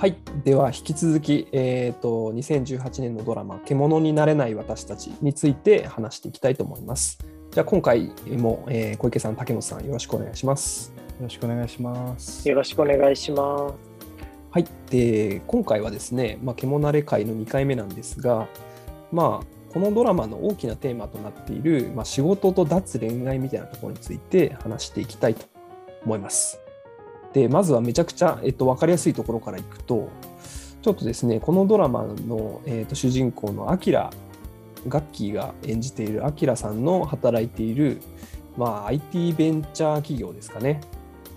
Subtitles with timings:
[0.00, 7.18] はい、では引き続き、えーと、2018年のドラマ「獣になれない私たち」について話していきたいと思います。
[7.50, 10.94] じゃあ今回も、えー、小池さん、竹本さんよろしくお願いします。
[10.96, 12.48] よろしくお願いします。
[12.48, 13.74] よろしくお願いします。
[14.50, 18.48] はい、で今回はですね、まあ、獣なれ会の2回目なんですが、
[19.12, 25.44] まあ、このドラマの大きなテーマとなっている、まあ、仕事と脱恋愛みたいなところについて話していきたいと
[26.06, 26.58] 思います。
[27.32, 30.10] でまずはめちゃくちゃ、えっと、分かりやすいところからいくと
[30.82, 34.10] ちょっとですねこのドラマの、えっと、主人公のアキラ
[34.88, 38.00] ガッキーが演じているアキラさんの働いている、
[38.56, 40.80] まあ、IT ベンチャー企業ですかね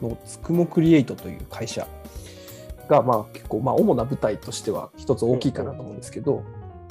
[0.01, 1.87] のつくもクリエイトという会社
[2.87, 6.43] が、まあ、結構、まあ、主な舞台としては一つ大きいかなと思うんですけど、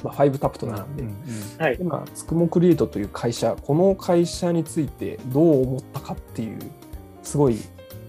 [0.03, 6.59] まあ、5タップと並んで、うんうん、今つくもクリエイトという会社この会社についてどう思ったかっていう
[7.23, 7.57] すごい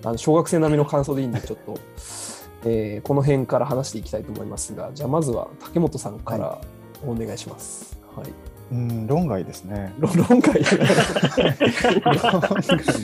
[0.05, 1.79] あの小学生並みの感想でいいんで、ちょっと、
[2.67, 6.59] えー、この辺から話していきたいと思いますが、じゃあまずは竹本さんから
[7.07, 7.99] お願いします。
[8.15, 8.33] はい、はい
[8.73, 9.93] うん論外ですね。
[9.99, 10.29] 論外？
[10.29, 10.65] 論外で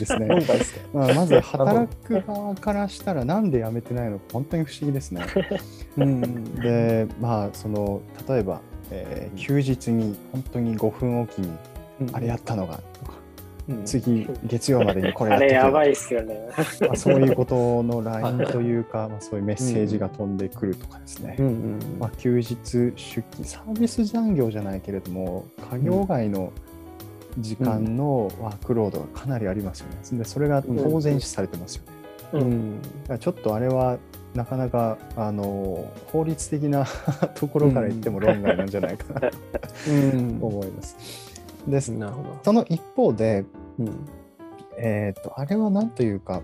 [0.05, 0.27] すね。
[0.27, 0.79] 論外ですか？
[0.93, 5.23] まあ、まず働く側からしたらなんで辞めてないのか本当に不思議ですね。
[5.97, 11.51] うん、でまあその例えば、えー、休日に本当に5分おきに
[12.11, 12.79] あれやったのが
[13.85, 16.49] 次、月曜までにこれやって あれやばいっすよね。
[16.81, 21.37] まあ、そういうことの LINE というか、 まあ、そういうメッセージが飛んでくるとかですね。
[21.99, 26.51] まあ、休日出勤、サービス残業じゃないけれども、作業外の
[27.37, 30.17] 時間のワークロードがかなりありますよね。
[30.17, 31.91] でそれが当然視されてますよね。
[33.09, 33.97] うん、ちょっとあれは
[34.33, 36.85] なかなかあの法律的な
[37.35, 39.37] ところから言っても論外なんじゃないかなと
[40.41, 41.31] 思います。
[41.67, 41.93] です。
[42.43, 43.45] その一方で、
[43.87, 44.07] うん、
[44.77, 46.41] えっ、ー、と、あれは何というか、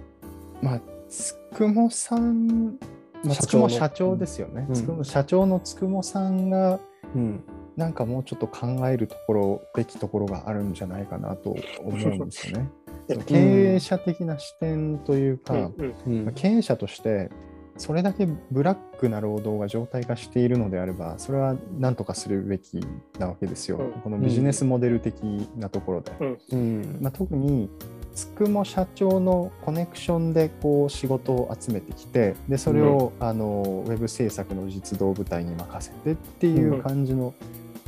[0.61, 2.77] まあ、つくもさん、
[3.23, 4.67] まあ、つくも社長ですよね。
[4.73, 6.79] つくも社長のつくもさんが、
[7.15, 7.43] うん、
[7.75, 12.69] なんかもうちょっっと考えるところ、べきところがあるんじゃないかなと思うんですよね。
[13.25, 15.71] 経営者的な視点というか、
[16.05, 17.29] うん、経営者として
[17.77, 22.79] それだけブラックな労働が常態化しているのであれば、それは何とかするべき
[23.19, 25.23] なわけですよ、うん、このビジネスモデル的
[25.55, 26.11] なところで。
[26.51, 26.97] うん。
[27.01, 27.69] まあ、特に
[28.15, 37.33] つくも社長のコネクションでこう仕事を集めてきてでそれを、あのウェブ制作の実動部隊に任せてっていう感じの、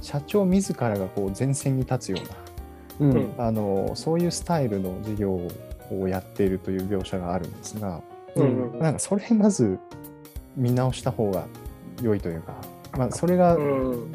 [0.02, 2.20] 社長自らがこう前線に立つよ
[3.00, 5.42] うな、うん、あのそういうスタイルの事業
[5.92, 8.02] をやっているという描写があるんですが。
[8.36, 9.80] うん、なんかそれまず
[10.56, 11.46] 見直した方が
[12.02, 12.54] 良いというか、
[12.98, 13.58] まあ、それが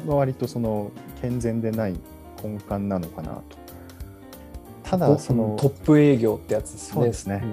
[0.05, 1.95] 割とその健全でない
[2.43, 3.43] 根幹なのかなと。
[4.83, 6.93] ただそのトップ営業ってやつですね。
[6.93, 7.43] そうですね。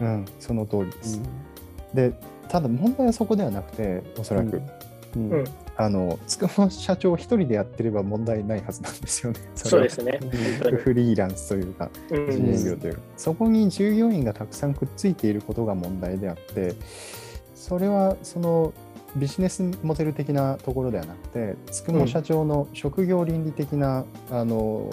[0.00, 1.20] うん、うん、その通りです。
[1.90, 2.12] うん、で
[2.48, 4.60] ただ問題はそこではなくておそらく、
[5.16, 5.44] うん、うん、
[5.80, 9.40] あのつくも社長一人でやってれば問題ないはずなんですよね。
[9.56, 10.20] そうですね。
[10.84, 16.74] フリーランスというか、自営業というか、そこに従業員がたくさんくっついていることが問題であって、
[17.54, 18.74] それはその
[19.16, 24.90] ビジネスモデル的なところではなくて、つくも社長の職業倫理的な、うん、あの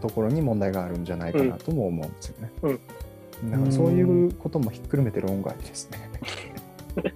[0.00, 2.52] ところに問題があるんじゃないかなとも思うんですよね。
[2.62, 6.10] うん、だからそういうこともひっくるめて論外ですね。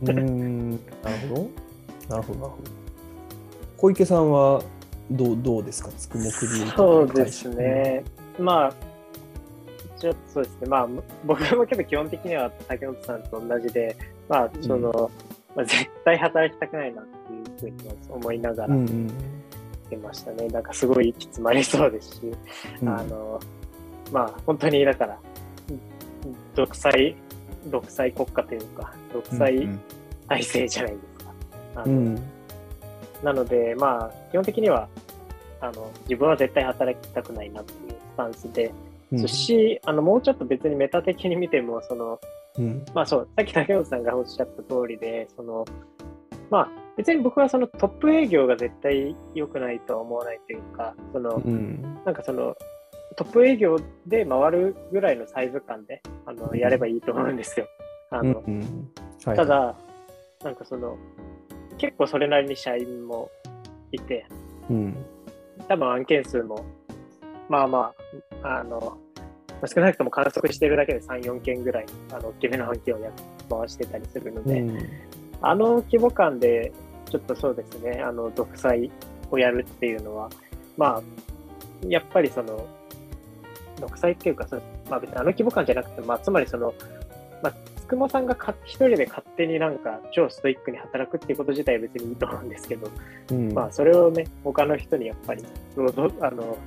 [0.03, 0.71] うん、
[1.03, 1.49] なるほど。
[2.11, 2.86] なるほど、なるほど。
[3.77, 4.63] 小池さんは
[5.11, 8.03] どうどうですか、つくもクリエイそうですね、
[8.39, 8.73] まあ、
[9.99, 10.89] ちょっとそうですね、まあ、
[11.25, 13.97] 僕もけど基本的には竹本さんと同じで、
[14.29, 14.93] まあ、その、うん、
[15.55, 17.33] まあ、絶対働きたくないなって
[17.67, 18.77] いうふうに思いながら
[19.91, 20.37] 出ましたね。
[20.41, 20.47] うん。
[20.47, 22.21] うん、なんかすごい行き詰まりそうですし、
[22.83, 23.41] うん、あの、
[24.13, 25.19] まあ、本当にだから、
[26.55, 27.17] 独裁、
[27.67, 29.69] 独裁国家というか、独裁
[30.29, 31.85] 体制じゃないですか。
[31.85, 32.36] うんうん、あの
[33.23, 34.89] なので、まあ、基本的には、
[35.61, 38.73] あの、自分は絶対働きたくないなっていうスタンスで、
[39.13, 42.21] うん、そし、あの、もうちょっと別にメタ的に見ても、その、
[42.59, 45.65] うん、まあそう、さっき竹本さんがおっしゃった通りで、その、
[46.51, 52.57] まあ、別に僕はそのトップ営業が絶対良くないとは思わないというか、その、うん、なんかその、
[53.17, 57.67] トップ営業で回るぐらいのサイズ感で、あの、やればいいと思うんですよ。
[58.11, 58.43] あの、
[59.25, 59.75] ただ、
[60.45, 60.97] なんかその、
[61.79, 63.31] 結構それなりに社員も
[63.93, 64.27] いて、
[64.71, 64.97] うん、
[65.69, 66.65] 多分案件数も、
[67.49, 67.93] まあま
[68.43, 68.99] あ、あの、
[69.67, 73.11] 少なくとも観測してるだけで3、4件ぐらい、あの、大きめの案件をや
[73.49, 74.79] 回してたりするので、うん、
[75.41, 76.73] あの規模感で、
[77.11, 78.91] ちょっとそうですね、あの、独裁
[79.31, 80.31] をやるっていうのは、
[80.77, 81.03] まあ、
[81.89, 82.67] やっぱりその、
[83.81, 86.73] 独裁っていうか、そのまあ別にあの規模感じゃなくて、まあ、つまりその、
[87.43, 92.91] ままあ、つくもさんがか一人で勝手になんか超ストイックに働くっていうこと自体は別にいいと思うんですけど、
[93.31, 95.45] うん、まあそれをね、他の人にやっぱり
[96.21, 96.59] あの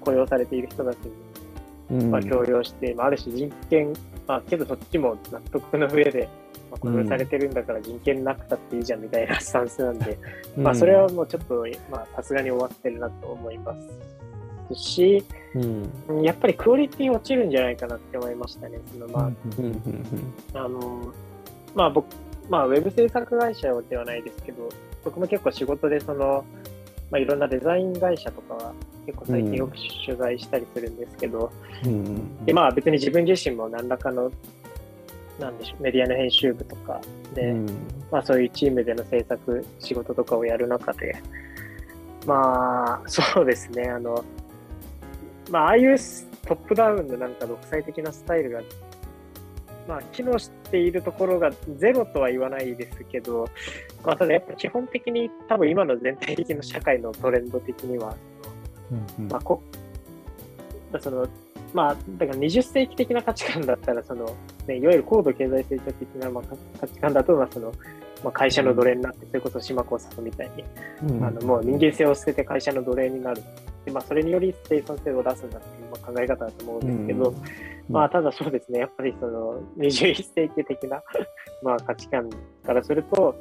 [0.00, 0.98] 雇用されている人たち
[1.90, 3.92] に、まあ、強要して、うん、まあ、ある種人権、
[4.26, 6.28] まあ、けどそっちも納得の上で、
[6.70, 10.18] まあ、雇用されてるんだから人権なくたっていいじゃんみたいなスタンスなんで、
[10.56, 14.13] うん、まあそれはもうちょっと、まあさすがに終わってるなと思います。
[14.72, 15.24] し、
[16.08, 18.78] うん、やっぱりクオリティ落ちるんじゃないかなって思いましたね。
[18.92, 19.30] そのま
[20.54, 21.12] あ、あの、
[21.74, 22.06] まあ僕、
[22.48, 24.68] まあウェブ制作会社ではないですけど、
[25.04, 26.44] 僕も結構仕事でその、
[27.10, 28.72] まあいろんなデザイン会社とかは
[29.06, 29.76] 結構最近よく
[30.06, 31.52] 取材したりするんですけど、
[31.84, 34.30] うん、でまあ別に自分自身も何らかの
[35.38, 37.00] なんでしょうメディアの編集部とか
[37.34, 37.66] で、うん、
[38.10, 41.20] まあそういうチームでの制作仕事とかをやる中で
[42.26, 44.24] まあそうですねあの
[45.54, 45.96] まあ、ああいう
[46.48, 48.60] トップダウンのなんか独裁的なスタイルが、
[49.86, 53.48] まあ、機能しているところがゼロとは言わないですけど、
[54.04, 58.16] まあ、ただやっぱ基本的に多分今の全体的な社会のトレンド的には、
[58.90, 59.62] うんうん、まあ、こ
[61.00, 61.28] その
[61.72, 64.26] まあ、だから20世紀的な価値観だったら、その、
[64.66, 66.44] ね、いわゆる高度経済成長的な、まあ、
[66.80, 67.72] 価値観だと、まあ、その、
[68.24, 70.64] まあ、会社の奴隷になって、それこそ島耕作みたいに、
[71.08, 73.42] うん、あのもう人間性を捨てて会社の奴隷になる。
[73.84, 77.42] でまあ、それにより生産性を出すんだっていう、まあ、考え方だと思うんですけど、うん、
[77.88, 81.02] まあ、ただそうですね、やっぱりその21世紀的な
[81.62, 82.30] まあ価値観
[82.64, 83.34] からすると、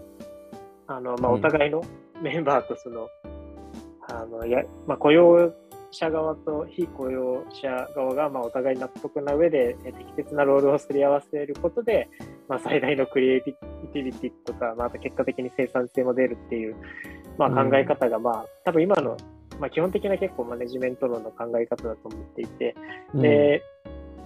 [0.87, 1.81] あのまあ、お互いの
[2.21, 3.07] メンバーとその、
[4.09, 5.53] あのやまあ、雇用
[5.93, 12.09] 者側と非雇用者側がまあお互い納得な上で適切なロールをすり合わせることで、
[12.49, 16.75] まあ、最大のクリエイティビティとか、まあ、あと結果的に生産性も出るっていう、
[17.37, 19.15] まあ、考え方が、まあ、多分今の
[19.63, 22.75] まあ、基本的な結構マネジメント論の考え方だと思っていて、
[23.15, 23.63] で、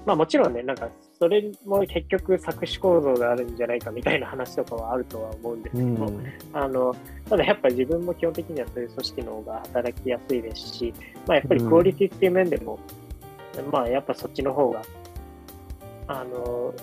[0.03, 0.89] まあもちろんね、なんか
[1.19, 6.95] それも結局作詞構造があるんじゃないかみたいな話とかはあるとは思うんですけど、うん、あの
[7.29, 10.91] ただやっぱり自分も基本的にはそういう組織の方が働きやすいですし、
[11.27, 12.79] まあやっぱりクオリティっていう面でも、
[13.59, 14.81] うん、まあやっぱそっちの方が、
[16.07, 16.73] あの、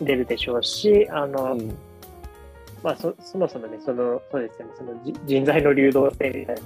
[0.00, 1.76] 出るでしょうし、あの、うん。
[2.82, 4.90] まあそ、そもそもね、その、そうですよね、その
[5.24, 6.62] 人材の流動性みたいな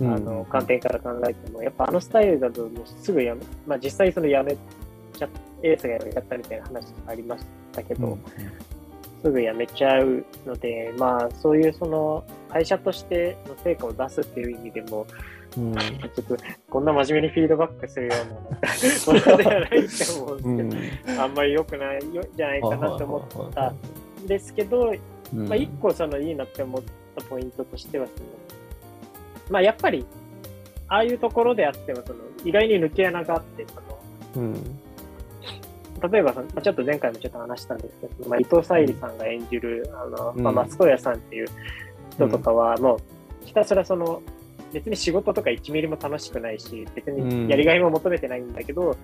[0.00, 4.56] あの観点から考えても、やっぱあのスタイルだともうすぐやめ、まあ、実際そのやめ
[5.14, 5.28] ちゃ
[5.62, 8.20] エースがやめちゃったみたいな話ありましたけど、うん、
[9.22, 15.06] すぐやめちゃうので、まあそういうその会社としての成果を出すっていう意味でも、
[15.56, 16.36] うん、ちょっと
[16.68, 24.94] こんな真面目にフィードバックするようなものではないと思うんですけど、うん、あんまり良くないよじゃないかなと思ったんですけど、
[25.32, 26.82] まあ一個そのいいなって思っ
[27.16, 28.28] たポイントとしてはその
[29.50, 30.06] まあ、やっぱり、
[30.88, 33.66] ああいうところであっても、その、意外に抜け穴があって、
[34.34, 34.54] その、うん、
[36.10, 41.48] 例えば、ちょっと前回もちょっと話したんですけど、まあ、伊藤沙莉さんが演じる、あの、まあ、松任谷さんっていう
[42.12, 44.22] 人とかは、もう、ひたすらその、
[44.72, 48.96] 別に仕事とか1ミリも楽しくないし、別にやりがいも求めてないんだけど、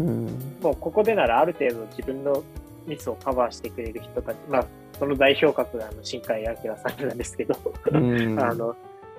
[0.00, 0.26] うん、
[0.62, 2.42] もうここでならある程度自分の
[2.86, 4.66] ミスをカバーしてくれる人たち、まあ、
[4.98, 7.56] その代表格があの新海明さんなんですけど、
[7.90, 8.76] うん、 あの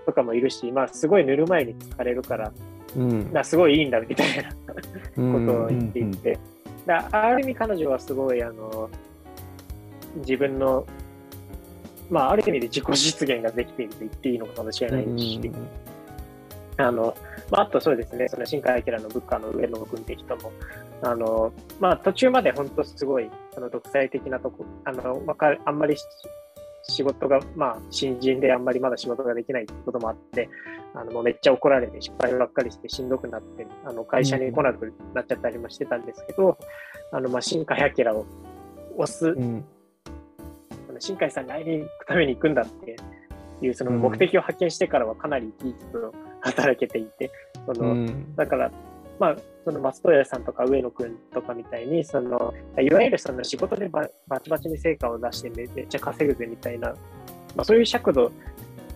[0.08, 2.52] とかもいるし、まあ、すごい塗る前に疲れるから、
[2.96, 4.56] うん、だすごいいいんだみたいなこ
[5.16, 6.40] とを言っていて、
[6.86, 8.90] だある意味彼女はすごいあの
[10.16, 10.88] 自分の、
[12.10, 15.52] まあ、ある意味で自己実現ができていると言っていいのかもしれないし、
[16.78, 17.14] あの
[17.52, 20.54] まあ、あとそうですね、その新海明の部下の上野君って人も、
[21.02, 25.22] あのまあ、途中まで本当すごいその独裁的なとこ、あの
[25.66, 25.98] あんまり
[26.90, 30.50] 仕事が、まあ、新人であんまりまだ仕事ができないってこともあって、
[30.94, 36.58] あのもうめっちゃ怒られて失敗ばっかりしてしんどくなって、あの会社に来なくなっちゃったりもしてたんですけど、
[37.12, 38.26] あのまあ新海明を
[38.98, 39.66] 押す、うん、
[41.00, 42.96] 新海さんに会いに行くために行くんだって
[43.62, 47.32] いうその目的を発見してからはかなり生き生きと働けていて、
[47.66, 48.72] その、うん、だから
[49.20, 54.08] まあ、その松任谷さんとか上野くんとかみたいに、そのいわゆるその仕事でバ
[54.40, 56.90] チバチに成果を出してめっちゃ稼ぐぜみたいな、
[57.56, 58.32] まあ、そういう尺度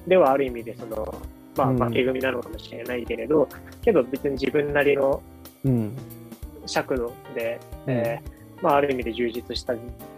[0.07, 1.13] ではある意味でその、
[1.55, 3.47] まあ、負け組なのかもしれないけれど、うん、
[3.81, 5.21] けど別に自分なりの
[6.65, 9.73] 尺度で、うん、えー、まあ、ある意味で充実した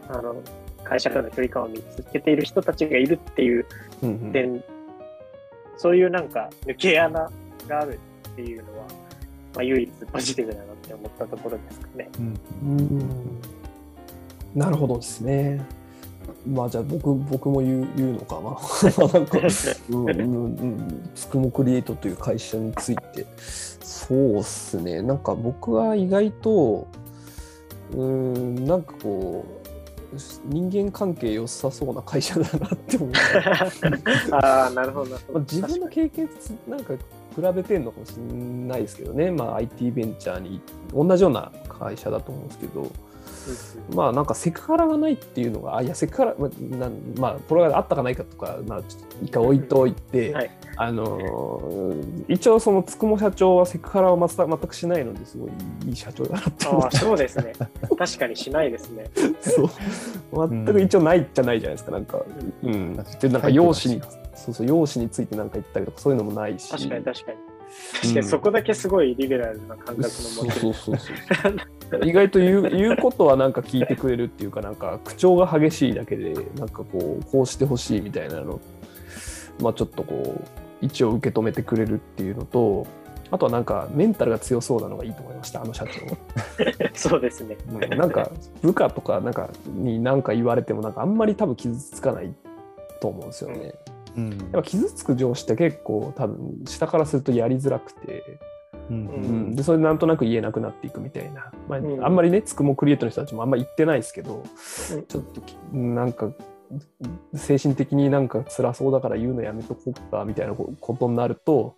[0.09, 0.35] あの
[0.83, 3.65] 会社との距離感を見つけている人たちがいるっていう
[4.01, 4.63] 点、うんうん、
[5.77, 7.31] そういうなんか抜け穴
[7.67, 8.87] があるっていうのは、
[9.53, 12.09] まあ、唯一ポジティブだなって思ったところですかね。
[12.17, 13.09] うん、うん
[14.55, 15.65] なるほどですね。
[16.45, 18.51] まあじゃあ僕僕も言う言うのかな。
[19.13, 19.39] なんか、
[19.89, 23.25] うんうんうん、つくもクリエイトという会社について。
[24.03, 25.01] そうっすね。
[25.01, 26.87] なんか僕は意外と、
[27.95, 29.63] うん、なんかこう、
[30.45, 33.11] 人間関係良さそうな会社だなって思う
[34.35, 36.29] ああなるほど自分の経験
[36.67, 36.93] なんか
[37.35, 40.61] 比べてるのかもしれないですけどね、まあ、IT ベンチャーに
[40.93, 42.91] 同じような会社だと思うんですけど、
[43.93, 51.93] まあなんかセクハラがないっていうのが、あいや、セクハラ、まあ、なまあ、これがあったかないかとか、まあ、ちょっと一回置いといて、はい、あの
[52.27, 55.51] 一応、そのつくも社長はセクハラを全くしないのですごい
[55.87, 57.53] いい社長だなって思ってそうですね。
[57.97, 59.09] 確かにしないですね。
[59.41, 60.49] そう。
[60.49, 62.21] 全く一応ないじゃないじゃないですか、なんか。
[62.63, 62.95] うん。
[62.95, 66.71] で、なんか容姿に、そうそう、容姿についてなんか言ったりとか、そういうのもないし。
[66.71, 67.52] 確かに確かに。
[68.01, 70.59] 確かにそこだけすごいリベラルな感覚の持ち主。
[70.59, 71.13] そうそうそ
[71.97, 78.59] う意外と言う言うことはなんか聞いてくれるっていうかなんか口調が激しいだけでなんかこうこうしてほしいみたいなの。
[79.61, 82.87] まあちょっとこう一応受け止めてくれるっていうのと
[83.31, 86.17] あとはなんかメンタルが強そうなのがいいと思いましたあの社長。
[86.93, 88.29] そうですね、うん、なんか
[88.61, 92.33] 部下とかなんかに何か言われてもなんかあんまり多分傷つかない
[92.99, 98.23] と思うんですよね、うん、やっぱ傷つく上司って結構多分下からするとやりづらくて。
[98.89, 104.43] うん、でそれでなんとなく言えなくなっていくみたいな、まあ、うん、あんまりねつくもクリエイトの人たちもあんまり言ってないですけど、
[104.91, 105.23] うん、ちょっ
[105.71, 106.33] となんか
[107.35, 111.75] 精神的になんか辛そうだから言うのやめとこうかみたいなことになると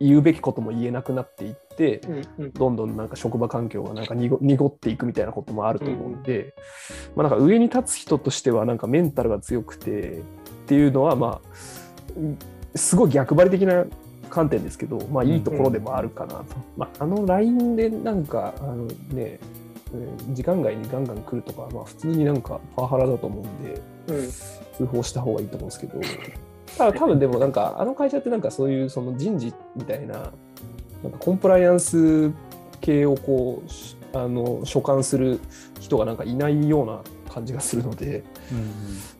[0.00, 6.52] 言うべきことも言えなくなっていって、うんうん、どんどんなんか職場環境がなんか濁っていくみたいなこともあると思うんで、うん、
[7.22, 10.22] まあ、なんか上に立つ人としてはなんかメンタルが強くて
[10.64, 13.84] っていうのはまあすごい逆張り的な
[14.30, 16.40] 観点ですけど、まあ、いいところでもあるかなと。
[16.40, 16.44] うん、
[16.76, 19.38] まあ、あの LINE でなんか、あのね、
[20.30, 24.30] 時間外にガンガン来るとか、まあ、普通になんかパワハラだと思うんで、うん、
[24.76, 26.00] 通報した方がいいと思うんですけど、
[26.76, 30.32] ただ多分でもなんか、あの会社ってなんかそういうその人事みたいな、
[31.04, 32.32] なんかコンプライアンス
[32.80, 35.40] 系をこう、あの所管する
[35.80, 37.02] 人がなんかいないような
[37.32, 38.66] 感じがするので、うんうん、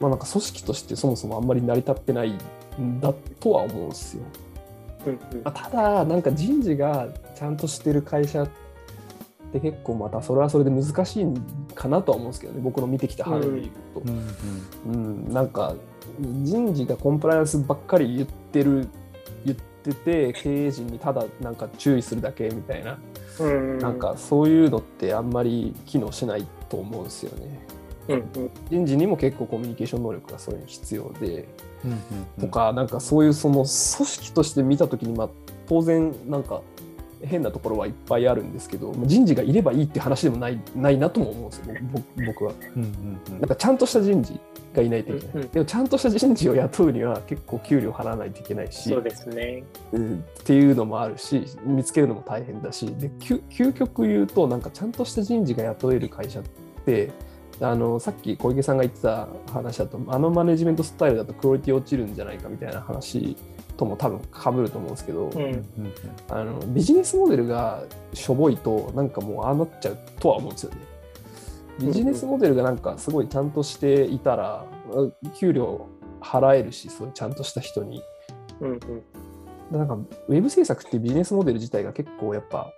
[0.01, 2.39] まあなんか組織としてそもそもあんまり成り立ってない
[2.81, 4.25] んだとは思うんですよ。
[5.45, 8.49] まあ、ただなんか人事がちゃんとしてる会社っ
[9.53, 11.27] て結構またそれはそれで難しい
[11.75, 14.03] かなとは思うんですけどね僕の見てきた範囲で言うと、
[14.87, 14.97] うん、う
[15.29, 15.75] ん、なんか
[16.19, 18.89] 人事がコンプライアンスばっかり言ってる
[19.45, 22.99] 言ってて経営陣にただなんか注意するだけみたいな、
[23.41, 27.74] うん、なんかそういうのってあんまり機能しないと思うんですよね。
[28.09, 31.49] うんうん、人事にも結構コミュニケーション能力がそういうに必要で、
[32.41, 35.31] とかなんかそういうその組織として見た時にまあ
[35.67, 36.63] 当然なんか
[37.23, 41.75] 変なところはいっぱいあるんですけど人事がいればいいって話でもないないなとも思うんですよ
[42.27, 43.41] 僕は、うんうんうん。
[43.41, 44.39] なんかちゃんとした人事
[44.75, 56.43] がいないといけない、うんうん、でもちゃんとした人事を雇うには結構給料払わないといけないしそうですね、うん、っていうのもあるし見つけるのも大変だしで究極言うとなんかちゃんとした人事が雇える会社っ
[56.85, 57.11] て
[57.61, 63.37] あのさっき小池さんが言ってた話だとあのマネジメントスタイルだとクオリティ落ちるんじゃないかみたいな話
[63.77, 65.65] とも多分かぶると思うんですけど、うん、
[66.29, 70.79] あのビジネスモデルがしょぼいとなんかもうああなっちゃうとは思うんですよね。
[71.81, 74.65] ビジネスモデルがなんかすごいちゃんとしていたら、
[75.37, 75.89] 給料
[76.21, 78.03] 払えるしそういうちゃんとした人に。
[78.61, 78.79] うんうん、
[79.79, 79.95] なんか
[80.29, 82.73] ウェブ制作ってビジネスモデル自体が結構やっぱ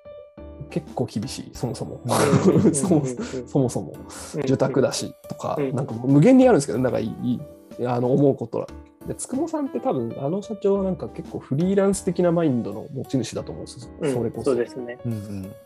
[0.71, 2.01] 結構厳しいそもそも。
[2.73, 3.05] そも
[3.47, 3.95] そもそも。
[4.37, 7.41] 受託だしとか、なんか無限にあるんですけどなんかいい
[7.85, 8.67] あの思うことは。
[9.07, 14.51] でつくもさんって多分あの社長はなんか結構フリーランス的なマインドの持ち主だと思うんですよ、それこそ。
[14.51, 14.99] そうですね、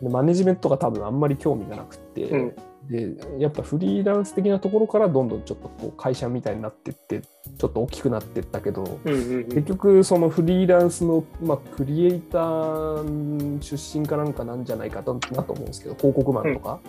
[0.03, 2.55] でマネジメントが多分あんまり興味がなくて、うん、
[2.89, 7.23] でやっぱフリーランス的なところからどんどんちょっとこう会社みたいになってって
[7.59, 15.21] ちょっと大きくなってったけど、うんうんうん、結局そのフリーランスの、まあ、クリエイター出身かなんかなんじゃないかなと思
[15.55, 16.81] うんですけど広告マンとか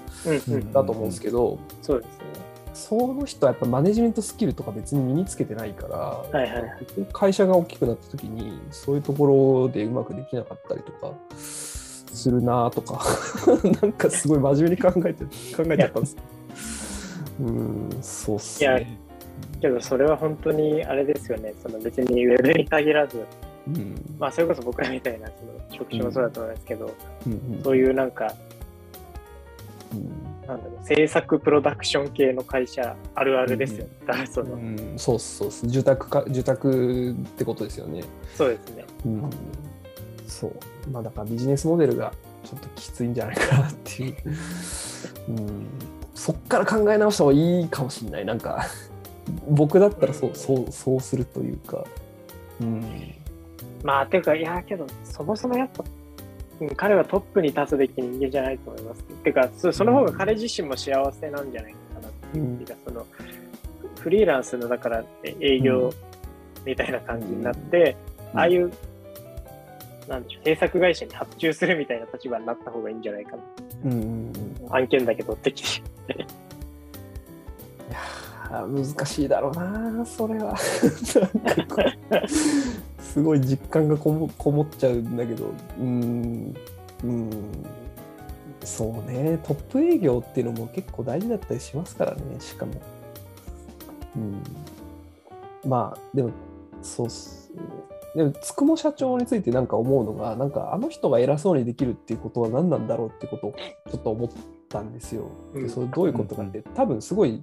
[0.74, 6.72] だと思うんですけど、そうですねその人はやっぱマネジメントスキルとか別に身につけてないから、はいはい、
[7.12, 13.04] 会社が大きくなった時にそういうところでうまくできなかったりとかするなとか
[13.82, 15.24] なんかすごい真面目に考えて
[15.56, 16.18] 考えちゃったんです。
[17.40, 19.00] うんそうっすね。
[19.60, 21.54] けどそれは本当にあれですよね。
[21.62, 23.26] その別にウェブに限らず、
[23.68, 26.92] うん、まあそれこそ僕らみたいなその職種もそうだと思いますけど、
[27.26, 28.34] うんうん、そういうなんか、
[29.94, 38.04] うん、なんだろう制作プロダクション系の会社あるあるですよね、うん、その、うん、そうそう受託か受託ってことですよね。
[38.36, 39.30] そうですね、うん。
[40.28, 40.90] そう。
[40.92, 44.16] まあだからビジネスモデルがちょっときついんじゃないかなっていう、
[45.30, 45.68] うん、
[46.16, 48.26] そっから考え直した方がいいかもしれない。
[48.26, 48.66] なんか
[49.50, 51.86] 僕だったらそうそうそうするというか。
[52.60, 53.14] うん。
[53.84, 55.84] まあていうかいやけどそもそもやっぱ
[56.76, 59.04] 彼はトップに立つべき人間じゃないと思います。
[59.04, 63.06] ていうかその方が彼自身も幸せなんじゃないかなっていうか、その
[64.00, 65.04] フリーランスのだから
[65.40, 65.92] 営業
[66.66, 67.96] みたいな感じになって、
[68.34, 68.72] ああいう、
[70.08, 73.44] なんでしょう、制作会社に発注するみたいな立場になった方がいいんじゃないかな。
[73.86, 75.84] うんうんうん、案件だけ取ってきて。
[78.52, 80.58] いや難しいだろうな、それは。
[83.00, 85.46] すごい実感がこもこもっちゃうんだけど、
[85.80, 86.54] うん、
[87.06, 87.30] うん、
[88.62, 92.74] そうね、トップ営業っていうのも結構大事だったりしますからね、しかも。
[94.18, 94.44] うん、
[95.70, 96.32] まあ、でも、
[96.82, 97.62] そうっす、ね。
[98.16, 103.54] でも、つくも社長についてなんか思うのが、なんかあの人が偉そうにできるっていうことは何なんだろうってことを
[103.90, 104.30] ちょっと思っ
[104.68, 105.28] たんですよ。
[105.54, 107.42] でそれどういうことかって、多分すごい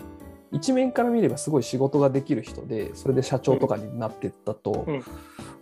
[0.52, 4.86] 一面から見ればすごい仕事ができる人でそれで社長とかになってったと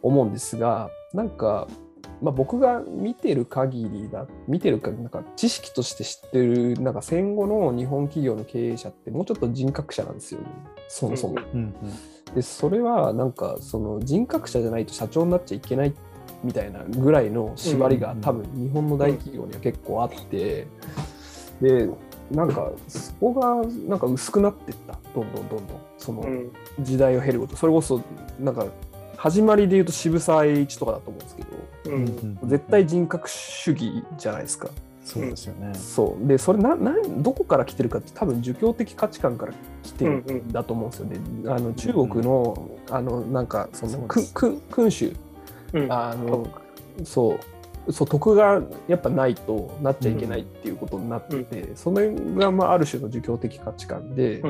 [0.03, 1.67] 思うんですが、なんか、
[2.23, 10.47] まあ、僕が見てる限りだ見てるかなんか知識として知ってるなんか戦後の日本企業の経営者ってもうちょっと人格者なんですよね。
[10.89, 11.37] そもそも。
[11.53, 12.35] うんうん。
[12.35, 15.95] でそれはなんかその人格者じゃないと社長になっちゃいけない
[16.45, 20.67] みたいなぐらいの縛りが多分日本の大企業には結構あって
[21.61, 21.89] で
[22.31, 24.99] なんかそこがなんか薄くなっていった。
[25.15, 25.81] どんどんどんどん。
[25.99, 26.27] その
[26.81, 27.57] 時代を経ること。
[27.57, 28.03] それこそ
[28.41, 28.67] なんか
[29.17, 31.49] 始まりで言うと渋沢栄一とかだと思うんですけど、
[31.87, 32.39] うん。
[32.43, 34.69] うん、絶対人格主義じゃないですか。
[35.05, 35.73] そうですよね。
[35.75, 36.27] そう。
[36.27, 39.53] でそれななどこから来てるかって多分儒教的価値観から
[39.85, 41.17] 来てるんだと思うんですよね。
[41.17, 45.13] うんうん、あの中国の、うん、あのなんかその君君主、
[45.75, 46.49] うん、あの
[47.05, 47.39] そう
[47.91, 54.43] そう徳がやっぱないとなっちゃいけないっていうことになってて、うん、それがまあある種の儒教的価値観で。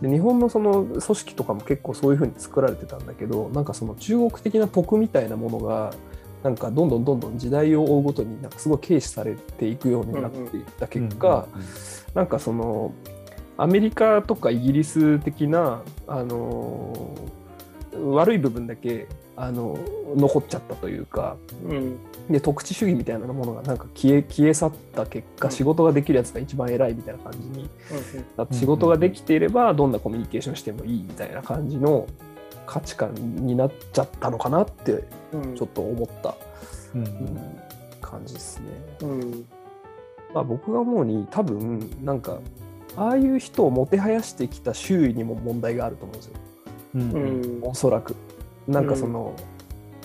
[0.00, 5.94] で日本のその組織とかも結構そういうふうに作られてたんだけどなんかその中国的な徳みたいなものが
[6.42, 11.46] なんかどんどんどんどん時代を追うごとになんかすごい軽視されていくようになっていった結果、
[12.12, 12.92] なんかその
[13.56, 17.16] アメリカとかイギリス的な、あの
[18.12, 19.78] 悪い部分だけあの
[20.16, 21.98] 残っちゃったというか、うん、
[22.30, 27.68] で特殊主義みたいなものがなんか消え消え去った結果、うん、仕事ができるやつが一番偉いみたいな感じに、
[28.38, 32.06] うん、仕事ができていればどんなコミュニケーションしてもいいみたいな感じの
[32.66, 35.04] 価値観になっちゃったのかなって
[35.54, 36.34] ちょっと思った、
[36.94, 37.60] うん、うん、
[38.00, 38.66] 感じですね。
[39.02, 39.46] うん。
[40.32, 42.40] まあ、僕が思うに多分なんか
[42.96, 46.34] ああいう人をもてはやしてきた周囲にも問題があると思うんですよ。
[46.94, 48.16] うん、おそらく。
[48.66, 49.34] なんかその、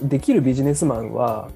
[0.02, 1.50] できるビジネスマンは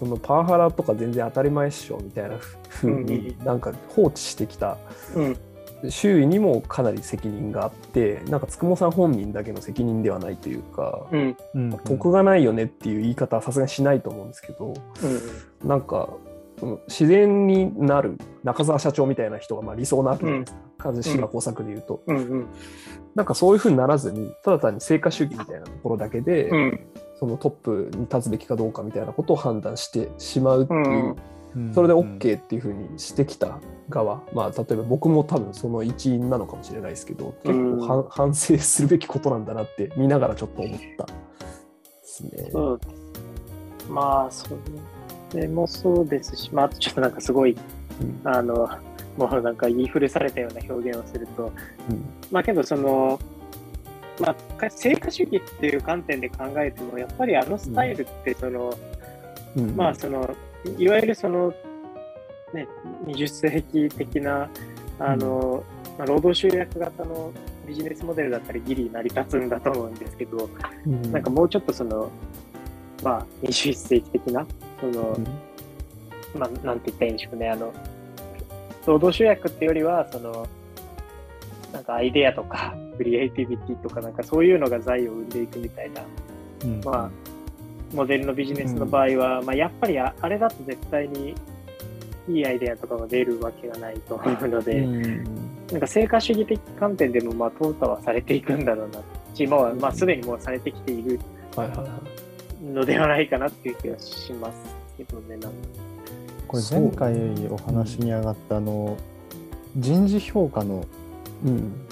[0.00, 4.78] そのパワハラとか全然当たり前っしょみたいなふうになんか放置してきた。
[5.88, 11.36] 周囲にもかなり責任があってなんかつくもさん本人だけの責任ではないというか、うん。
[11.70, 14.74] まあ、得がないよねっていう言い方はさすがにしないと思うんですけど、
[15.62, 16.10] うん、なんか
[16.88, 22.16] 自然になる中澤社長みたいな人がまあ理想なわけじゃないですか、うん、島工作でいうと、うん。
[22.16, 22.46] うん、
[23.14, 26.80] なんかそういうふうにならずにただ単に成果主義みたいなところだけで、うん、
[27.18, 31.16] そのトップに立つべきかどうかみたいなことを判断してしまうっていう
[31.74, 41.12] それで OK っていうふうにしてきた側、まあ、例えば僕も多分その一員なのかもしれないですけど結構反省するべきことなんだなって見ながらちょっと思ったで
[42.02, 42.50] すね。
[43.88, 44.58] まあそう
[45.32, 47.56] でもそうですし、まあ、ちょっとなんかすごい、
[48.00, 48.68] うん、あの
[49.16, 51.52] もうなんか言い古されたような表現をすると、
[51.88, 53.18] うん、まあけどその
[54.20, 58.76] まあ、成果主義っていう観点で考えてもやっぱりあのスタイルってその、
[59.56, 60.36] うん、まあその
[60.78, 61.54] いわゆるその、
[62.52, 62.68] ね、
[63.06, 64.50] 20世紀的な、
[64.98, 65.64] あの、
[65.96, 67.32] まあ、労働集約型の
[67.66, 70.50] ビジネスモデルだったりギリ成り立つんだと思うんですけど、
[70.86, 72.10] うん、なんかもうちょっとその、
[73.02, 74.46] まあ、21世紀的な、
[74.80, 75.24] その、うん、
[76.38, 77.72] まあ、なんて言ったらいいんでしょうね、あの、
[78.86, 80.46] 労働集約っていうよりは、その、
[81.72, 86.02] なんかアイデアとか、 クリエイティビティとか、なんかそういうのが財を生んでいくみたいな、
[86.64, 87.10] うん、まあ、
[87.94, 91.34] モデルのビジネスの場合は、うん、まあ、やっぱりあれだと絶対に
[92.28, 95.24] いいアイデアとかが出るわけがないと思うので、うん、
[95.72, 99.00] なんか成果主義的観点でもまあ淘汰はされていくんだろうな。
[99.34, 101.18] し、まあ、まあすでにもうされてきている
[102.62, 104.56] のではないかなっていう気がします
[104.96, 105.38] けどね。
[106.46, 107.14] これ前回
[107.48, 108.96] お話に上がったあの、
[109.76, 110.84] 人事評価の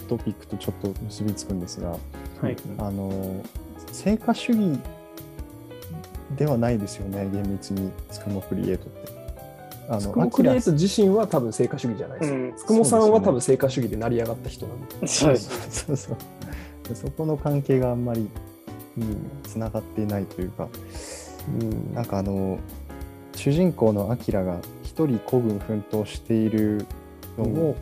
[0.08, 3.44] トピックとちょっと結びつくんですが、はい、あの
[3.92, 4.78] 成果主義
[6.36, 9.18] ではないですよね、厳密につくもクリエイトって。
[9.90, 12.32] あのクリエイト自身は多分成果主義じゃないです。
[12.32, 15.06] うん、つくもさんは多分成果主義で成り上がった人なんで。
[15.06, 16.16] そう そうそう
[16.94, 18.28] そこの関係があんまり
[19.44, 20.68] つながっていないというか、
[21.60, 22.58] うん、なんかあの
[23.34, 26.86] 主人公のアキラが一人孤軍奮闘している
[27.36, 27.76] のを、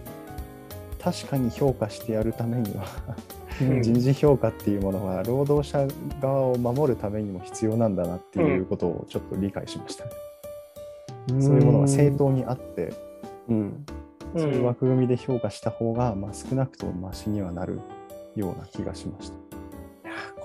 [1.00, 2.84] 確かに評価してやるためには
[3.80, 5.86] 人事評価っていうものは労働者
[6.20, 10.10] 側を守るためにも必要なんだなっていうことをちょっと理解しました、ね、
[11.32, 12.92] うん、そういうものが正当にあって、
[13.48, 13.86] うん、
[14.36, 17.80] そういう枠組みで評価した方が、まあ、少なくともマシにはなる
[18.34, 19.36] ような気がしました。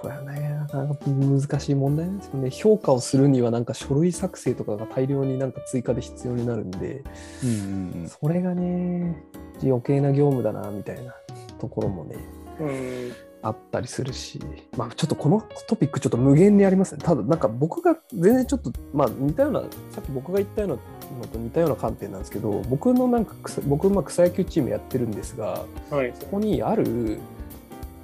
[0.01, 0.40] これはね、な
[0.71, 2.49] かなか難しい問題ですよね。
[2.49, 7.03] 評価をするには、なんか書類作成とかが大量になんか追加で必要になるんで、
[7.43, 9.23] うんうんうん、それがね、
[9.63, 11.13] 余計な業務だな、みたいな
[11.59, 12.15] ところもね、
[12.59, 14.39] うん、あったりするし、
[14.77, 17.01] まあ、ちょっとこのトピック、ちょっと無限にありますね。
[17.03, 27.19] ただ、なんか僕が全然ちょっと、まあ、似たような、さっき僕が言ったようなのと似たような観点なんですけど、僕のなんか、僕、まあ、草野球チームやってるんですが、はい、そこにある、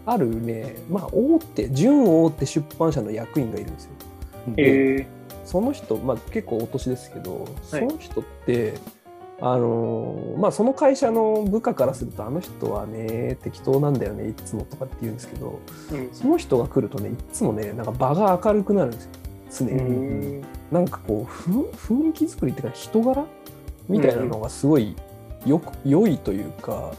[0.08, 3.92] あるね、まあ、大手、準大手出版社の役員がいるんですよ。
[4.56, 8.76] えー、その人、まあ、結構お年ですけど、その人って、
[9.42, 15.60] あのまあ、その会社の部下からするとあの人はね適当なんだよねいつもとかって言うんですけど、
[15.92, 19.12] うん、その人が来るとねいつもねなんか場が明るくなるんですよ
[19.52, 20.44] 常に。
[20.72, 23.26] なんかこう雰囲気作りっていうか人柄？
[23.88, 24.96] みたいなのがすごい
[25.46, 26.92] よく良いというか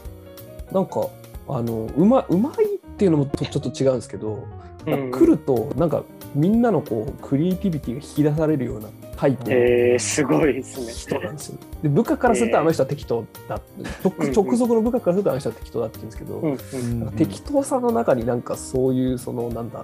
[0.71, 1.07] なんか
[1.49, 4.45] あのうまうまいっていうのもちょっと違うんですけど、
[4.85, 6.03] うん、来るとなんか
[6.35, 10.91] みんなのこうクリエイティビティが引き出されるようなタイプのすごいですね。
[10.91, 11.57] 人なんですよ。
[11.81, 19.81] で部下からするとあの人は適当だ、えー、直属の部下からするとあの人は適当だって言うんですけど、うんうん、適当さの中になんかそういうそのなんだ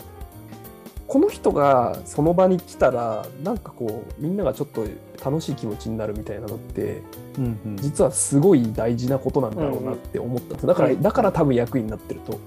[1.08, 4.86] この人がその場に来たらなんかこうみんながちょっと
[5.24, 7.02] 楽しい気持ちになるみたいなのって、
[7.38, 12.40] うんうん、実はすごい大事なことなんだろうなって思ったんです、だからだから多分役員になってると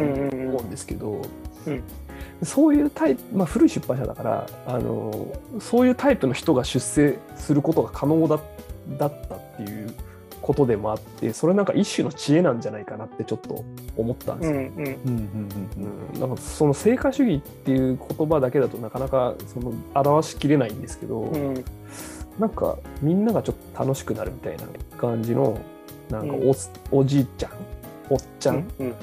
[0.00, 1.22] 思うんですけど、
[1.66, 1.82] うん。
[2.44, 5.28] そういうタイプ、まあ、古い出版社だからあの
[5.60, 8.40] そういうタイプの人が出世することが可能だ
[8.98, 9.94] だったっていう
[10.42, 13.64] ことでもあってそれなんか一種の知恵なんじゃないかなってちょっと
[13.96, 16.18] 思ったんですよ。
[16.18, 21.64] なんかその成果主義っていう言葉だけだとなかなかその表しきれないんですけど、うん、
[22.40, 24.64] なんかみんながちょっと楽しくなるみたいな
[24.98, 25.58] 感じの
[26.10, 26.54] なんかおうん、
[26.90, 27.52] おじいちゃん
[28.10, 28.94] おっちゃん、うんうん、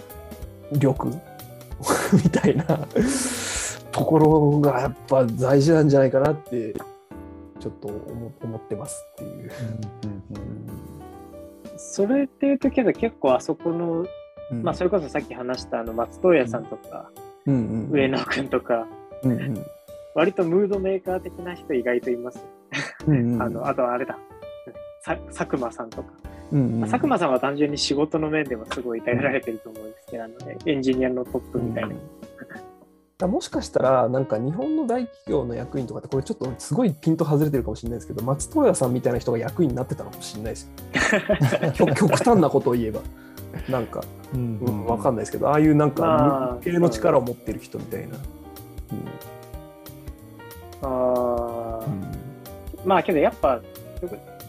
[0.74, 1.10] 力？
[2.14, 2.66] みたいな。
[3.92, 6.74] ところがやっぱ大事なんじゃないかなって
[7.60, 9.52] ちょっと思ってますっていう。
[11.78, 14.06] それっていうとけど結構あそこの、
[14.52, 17.10] うん、まあそれこそさっき話したあの松任谷さんとか、
[17.46, 17.54] うん。
[17.54, 18.88] うんうん、上野君とか、
[19.24, 19.66] うんうん、
[20.16, 22.46] 割とムードメーカー的な人意外といます。
[23.08, 24.18] うんうん、 あのあとはあれだ。
[25.04, 26.14] 佐久間さんとか。
[26.52, 33.28] うんうんまあ、佐久間さんは単純に仕事の面でもすごい頼られてると思うんですけど、あのね、エンジニアのトップみたいな。
[33.28, 40.72] もしかしたら、なんか日本の大企業の役員とかって、これちょっとすごいピント外れてるかもしれないですけど、松任谷さんみたいな人が役員になってたのかもしれないです
[41.82, 41.94] よ。
[41.96, 43.02] 極端なことを言えば。
[43.68, 48.16] なんか、うん、うん、わかんないですけど、ああいうなんか、の力を持ってる人みたいな。
[50.82, 51.90] うん、ああ、う
[52.86, 53.60] ん、まあけどやっぱ、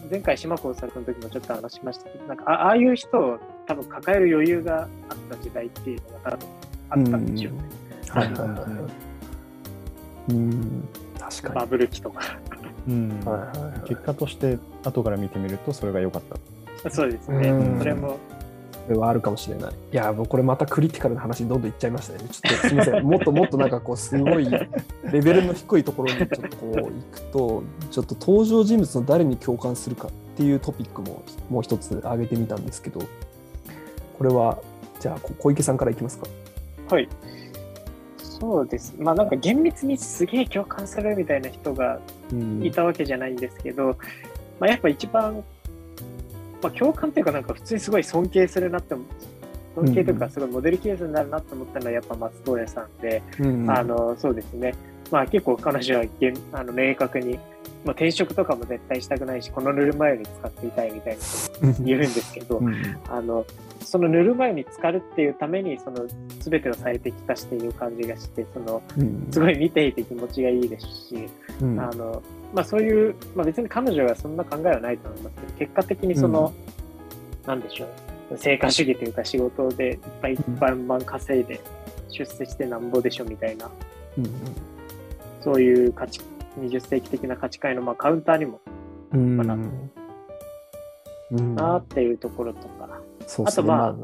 [0.09, 4.87] 前回島耕作の時もちょっと話しましたけど、なんかああいう人を多分抱える余裕があっ
[5.29, 6.47] た時代っていうのが多分
[6.89, 7.59] あったんでしょうね。
[11.19, 11.55] 確かに。
[11.55, 12.21] バブル期とか。
[12.87, 16.21] うん、はいはい、結果として後から見てみるとそれが良かっ
[16.83, 16.89] た。
[16.89, 17.53] そうですね。
[17.77, 18.17] それも。
[18.85, 19.71] それはあるかもしれない。
[19.71, 22.19] いや、もうこれまたクリティカルな話にどんどんいっちゃいましたね。
[22.29, 23.03] ちょっとすみません。
[23.03, 24.49] もっともっとなんかこう、すごい
[25.11, 33.01] レベルの低いところにちょっとこう行くと、ちょっと登場人物の誰に共感するかっていうトピックももう一つ挙げてみたんですけど、
[34.17, 34.59] これは、
[34.99, 36.27] じゃあ小池さんからいきますか。
[36.89, 37.07] はい。
[38.17, 38.95] そうです。
[38.97, 41.99] まあなんか厳密にすげえ共感するみたいな人が
[42.63, 43.97] いたわけじゃないんですけど、うん、
[44.59, 45.43] まあやっぱ一番、
[46.61, 48.95] まあ共感っていうかなんか普通にすごい尊敬するなって
[49.75, 54.75] 尊敬とかすごいモデルケースになるなと思ったのはやっぱ松任谷さんで、うん、あのそうですね。
[55.11, 56.05] まあ結構彼女は
[56.53, 57.39] あの明確に
[57.83, 63.45] まあ、転職とかも絶対したくないし、この塗る前に使っていたいみたいなこと言うんですけど、うん、あの
[63.83, 66.05] その塗る前に浸かるっていうために、その
[66.39, 68.83] 全てを最適化している感じがして、その
[69.31, 71.27] すごい見ていて気持ちがいいですし、
[71.61, 72.21] うん、あの
[72.53, 76.53] まあ、そういう、まあ、別に彼女はそんな考えはないと思いますけど、結果的にその、
[77.41, 77.87] うん、なんでしょ
[78.31, 81.61] う、成果主義というか仕事でいっぱいいっぱいバン稼いで
[82.09, 83.69] 出世してなんぼでしょみたいな、
[84.17, 84.25] うん、
[85.41, 86.21] そういう価値
[86.59, 88.59] 20世紀的な価値観のまあカウンターにも
[89.11, 89.63] なって
[91.31, 93.95] るなっていうところとか、そうあとま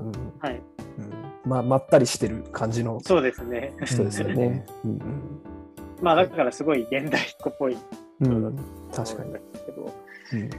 [0.41, 0.61] あ、はい、
[1.45, 3.73] まあ、まったりしてる感じのそうですね。
[3.85, 4.65] 人ですよね。
[4.85, 5.01] うん、
[6.01, 7.77] まあだからすごい現代っ子っぽい
[8.21, 8.59] うん、
[8.93, 9.33] 確かに。
[9.33, 9.93] けど、
[10.33, 10.49] うん、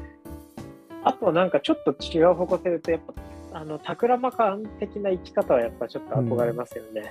[1.04, 3.14] あとなんかちょっと違う方向性でとやっぱ
[3.52, 7.10] あの、タクラマ感的な生き方はやっぱちょっと憧れますよね。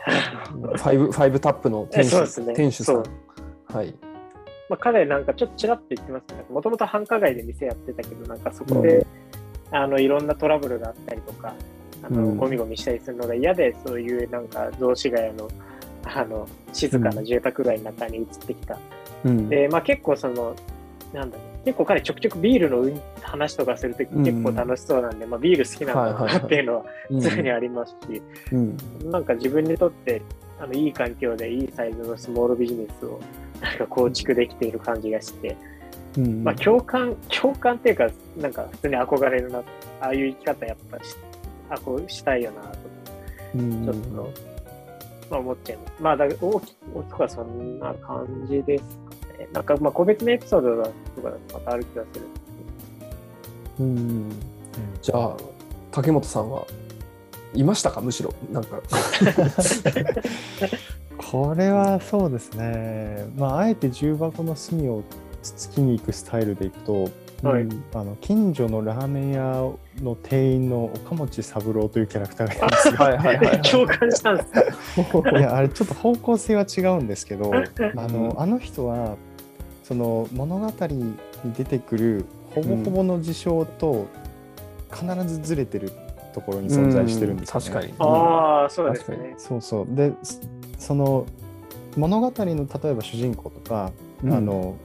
[0.53, 3.03] うん、ファイブ、 ファイブタップの店主、ね、店主さん。
[3.65, 3.93] はい。
[4.69, 6.45] まあ、彼なんかちょっとちらっと言ってますね。
[6.49, 8.97] もともと繁華街で店やってたけど、なんかそこで、
[9.71, 11.53] うん、あの、いろんなトラブルがあったりとか、
[12.03, 15.49] あの、うん、ゴミゴミしたりするのが嫌で、そういうなんか、雑司ヶ谷の、
[16.03, 18.75] あの、静かな住宅街の中に移ってきた。
[18.75, 18.81] うん、
[19.23, 20.55] で、まあ結構その、
[21.13, 28.21] なんだろう、結構彼ちょくちょくビールの話とかするとき結構楽しそうなんで、まあビール好きなんだなっていうのは常にありますし、
[29.05, 30.21] なんか自分にとって
[30.59, 33.19] あのいい環境でいいサイズのスモールビジネスを
[33.61, 35.55] なんか構築できている感じがして、
[36.17, 39.63] うん、まあ共感、共感っていうか、なんか普通に憧れるな、あ
[40.07, 41.15] あいう生き方やっぱし、
[41.69, 42.77] あこうしたいよなと、
[43.55, 44.33] うん、ちょっと、
[45.29, 45.93] まあ思っちゃいます。
[45.99, 49.06] まあだ大き大きくはそんな感じですか
[49.37, 49.47] ね。
[49.53, 50.83] なんかまあ個別のエピソードと
[51.21, 52.41] かだとまたある気がするんです
[53.77, 53.85] けど。
[53.85, 54.29] うん。
[55.01, 55.37] じゃあ、
[55.91, 56.65] 竹本さんは
[57.53, 58.01] いましたか？
[58.01, 58.33] むしろ。
[58.51, 58.81] なんか
[61.17, 65.03] これはそうですね、まあ、あえて重箱の隅を
[65.41, 67.09] つつきに行くスタイルでいくと、
[67.43, 74.49] はい、あの近所のラーメン屋の店員の岡持三郎というキャラクターがいますはいはいはい、共感したんです
[75.37, 79.17] いやあれちょっと方向性は違うんですけど あのあの人は
[79.87, 81.15] その物語に
[81.55, 84.07] 出てくるほぼほぼの事象と
[84.91, 85.91] 必ずずれてる
[86.33, 87.65] ところに存在してるんですよね。
[87.69, 87.93] 確かに。
[87.99, 89.35] ああ、そうですね。
[89.37, 89.87] そうそう。
[89.89, 90.11] で、
[90.77, 91.25] その
[91.95, 93.91] 物語の例えば主人公とか、
[94.23, 94.75] うん、あの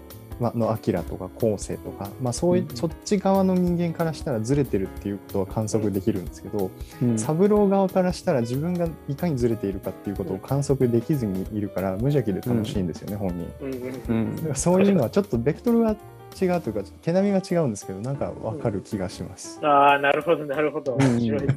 [0.42, 15.96] ま、のアキラとか後世とか、まあ、そういそっち側の人間からしたらずれてるっていうことは観測できるんですけど、うん、三郎側からしたら自分がいかにずれているかっていうことを観測できずにいるから無邪気で楽しいんですよね、うん、本人、うん、そういうのはちょっとベクトルが
[16.40, 19.61] 違うというか毛並みが違うんですけどなんか分かる気がします。
[19.62, 20.94] ああなるほどなるほど。
[20.94, 21.52] 面白いです。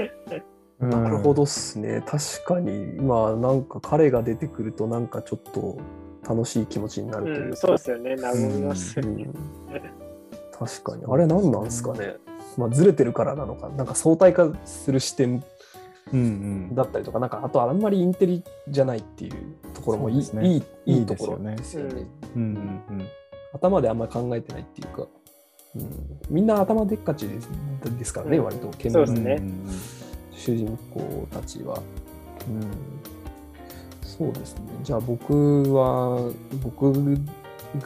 [0.00, 0.44] ね。
[0.80, 2.04] なるほどっすね。
[2.06, 5.78] 確かに、まあなんか彼が出てくるとなんかちょっと
[6.28, 7.46] 楽しい気持ちになるというか。
[7.46, 8.16] うん、そうですよね。
[8.20, 9.34] 和みますよね、うん。
[10.52, 11.04] 確かに。
[11.08, 12.16] あれ何なんですかね。
[12.56, 15.42] まあずれてるからなのか、なんか相対化する視点
[16.74, 19.32] だったりとか、なんかあとあんまりインテリじゃないっていう
[19.74, 22.06] ところもいい、ね、いいいいところですよね。
[22.34, 23.08] うんうんうん、
[23.54, 25.06] 頭であんまり考えてないっていうか、
[25.76, 25.90] うん、
[26.28, 28.70] みんな頭でっかちですからね、割と。
[28.90, 29.42] そうですね。
[30.32, 31.80] 主人公たちは。
[32.48, 32.60] うん、
[34.18, 34.60] そうですね。
[34.82, 36.30] じゃあ僕は、
[36.62, 36.92] 僕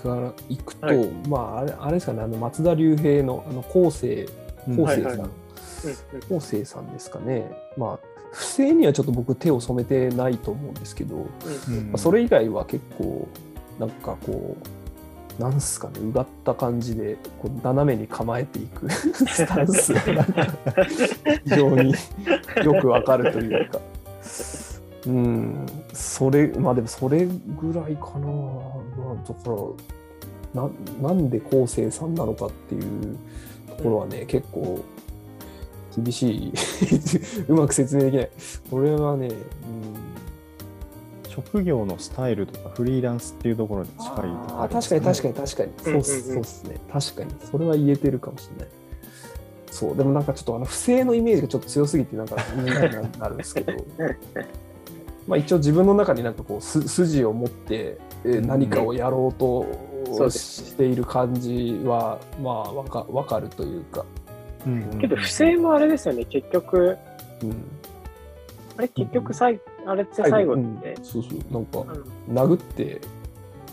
[0.02, 4.26] が行くと、はい、まああれ、あれですかね、あの松田龍平のあの後世、
[4.68, 5.30] 後世さん、
[6.28, 7.50] 後世さんですかね。
[7.76, 13.28] まあ、不正にはちょっと僕手を染めてないと思うんですけど、うん、まあ、それ以外は結構、
[13.78, 14.56] なんかこ
[15.38, 20.00] う、なんすかね、うがった感じで、こう斜めに構えていく スタンスが、
[21.44, 21.94] 非常に
[22.64, 23.80] よくわかるというか。
[25.06, 28.26] うん、それ、まあでもそれぐらいかな。
[28.26, 29.50] まあ、だか
[30.54, 33.18] ら、ななんで昴生さんなのかっていう
[33.68, 34.84] ところはね、結構
[35.96, 36.52] 厳しい。
[37.48, 38.30] うまく説明できない。
[38.70, 39.34] これはね、うん、
[41.28, 45.72] 職業のスタイルとかフリーランスっていうところに近いところ、ね、あ確かに確かに確かに。
[45.78, 46.80] そうっす、そうっすね。
[46.92, 47.30] 確かに。
[47.50, 48.68] それは言えてるかもしれない。
[49.70, 49.96] そう。
[49.96, 53.72] でもなんかちょっとあの不正のイメージがちょっと強すぎてなんか苦になるんですけど
[55.26, 59.66] まあ一応自分の中になんかこうす筋を持って何かをやろうと
[60.30, 64.04] している感じはまあわかわかるというか、
[64.66, 66.96] うん、けど不正もあれですよね結局、
[67.42, 67.64] うん、
[68.76, 70.54] あれ結局最あれって最後。
[70.54, 71.78] って、うん、そうそうなんか、
[72.28, 73.00] 殴って。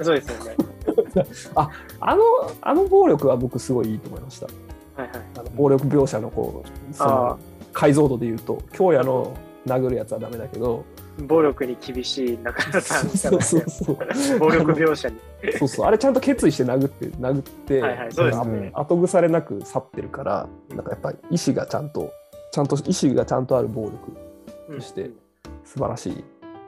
[0.01, 0.55] そうですよね。
[1.55, 2.23] ああの
[2.61, 4.47] あの暴力は僕すごいいいと思いました、
[4.95, 7.39] はいはい、あの暴力描写のこうその
[7.73, 9.33] 解像度でいうと京也の
[9.65, 10.85] 殴るやつはダメだけど
[11.27, 13.97] 暴力に厳しい中田さんそうそうそう。
[14.39, 15.17] 暴力描写に。
[15.57, 15.85] そうそう。
[15.85, 22.11] あれちゃんと決意して殴って殴って、はいはい、そうですね、後腐れなく去ってるからなんかやっぱり意志がちゃんと
[22.51, 25.15] ちゃんと意志がちゃんとある暴力として、うん。
[25.63, 26.23] 素晴らしい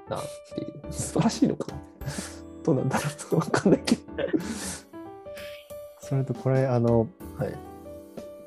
[0.10, 0.22] なっ
[0.54, 0.94] ていう。
[0.94, 1.74] 素晴らしいのか？
[1.74, 1.82] な
[2.64, 3.36] どうなんだろう？
[3.38, 4.02] わかんないけど。
[6.00, 7.54] それとこれ、あの、はい、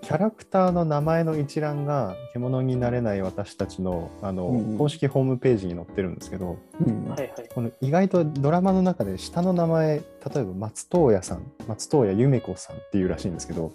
[0.04, 7.16] キャラクターの名前の一覧が獣になれない私たちのあの、うん、公式ホームページに載ってるんですけど、うん、
[7.54, 10.02] この意外とドラマの中で下の名前例
[10.42, 13.72] えば松任谷さん松任谷夢子さんっていうらしいんですけど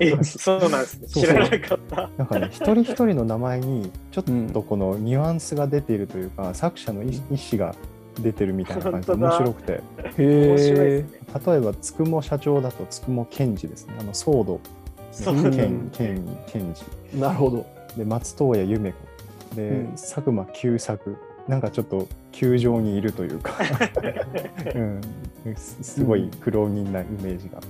[0.00, 1.08] え、そうなんですね。
[1.08, 2.10] 知らなかった。
[2.16, 7.18] なんかね、一人一人の名前に、ちょっとこのニュアンスが出ているというか、うん、作者の意思
[7.54, 7.74] が
[8.20, 9.72] 出てるみたいな感じで面白くて。
[9.72, 9.80] へ
[10.18, 11.04] え。
[11.46, 13.94] 例えば、つくも社長だと、つくも賢治ですね。
[13.98, 14.60] あの、ソード
[15.24, 15.50] そう。
[15.50, 16.74] 健健健
[17.12, 17.66] 二なるほど。
[17.96, 19.56] で松任谷由実子。
[19.56, 19.92] で、うん。
[19.92, 21.16] 佐久間久作。
[21.46, 23.54] なんかちょっと球場にいるというか、
[24.74, 25.00] うん、
[25.56, 27.60] すすごい苦労人なイメージが。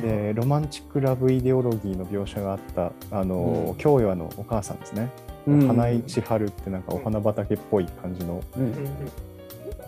[0.00, 3.74] でロマンチック・ラブ・イデオロギーの描写があったあの、うん。
[3.76, 5.10] 京与のお母さんですね、
[5.46, 5.66] うん。
[5.66, 8.74] 花井千春ってなんかお花畑っぽい感じのうん。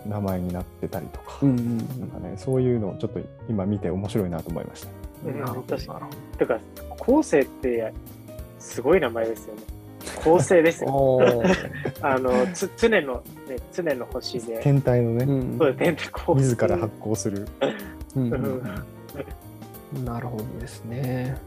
[0.09, 5.00] 名前になってたりとか,、なんかね、そういうのをちょっと今見て面白いなと思いました。
[5.25, 5.39] うん。
[5.39, 5.77] なるほど
[6.37, 6.59] とか、
[6.99, 7.93] 後世って
[8.59, 9.61] すごい名前ですよね。
[10.23, 11.43] 構成ですよ。
[12.01, 14.59] あの、つ常の、ね、常の星で。
[14.61, 15.57] 天体のね、うん。
[15.57, 17.47] そうですね、構成自ら発行する。
[20.05, 21.37] なるほどですね。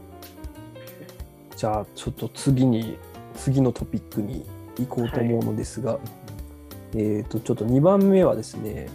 [1.55, 2.97] じゃあちょっと次に
[3.35, 4.45] 次のトピックに
[4.77, 5.97] 行こうと思うのですが、
[6.95, 8.87] えっ、とちょっと2番目はですね。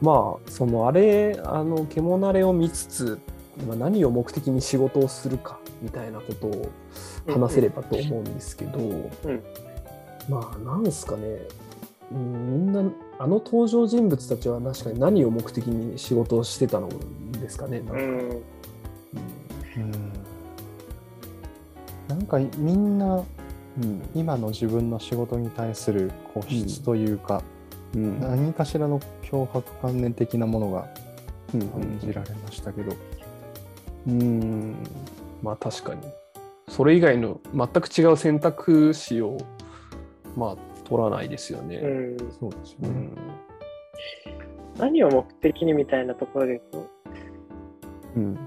[0.00, 3.20] まあそのあれあの獣慣れを見つつ
[3.66, 6.70] まあ何を目的に仕事をするかみたいなことを
[7.26, 9.10] 話せればと思うんですけど、ん。
[10.28, 11.38] まあなんですかね、
[12.10, 16.88] うん、みんなあの登場人物たちは確かに何を目的に仕事をしてたの
[17.40, 17.92] ですかねなんか。
[17.94, 18.42] うん。
[19.76, 20.12] うん。
[22.08, 23.22] なんかみんな
[23.78, 24.02] うん。
[24.14, 27.42] 今の自分の仕事に対する固執というか、
[27.94, 28.20] うん。
[28.20, 30.88] 何かしらの脅迫観念的なものが
[31.54, 31.68] うん。
[31.68, 32.94] 感じられましたけど、
[34.06, 34.76] うん。
[35.42, 36.00] まあ確かに。
[36.68, 39.36] それ以外の全く違う選択肢を
[40.36, 40.56] まあ
[40.88, 41.76] 取らないですよね。
[41.76, 42.88] うん、そうですよね。
[42.88, 43.16] うん。
[44.78, 46.90] 何を目的にみたいなところで言うと、
[48.16, 48.38] うん。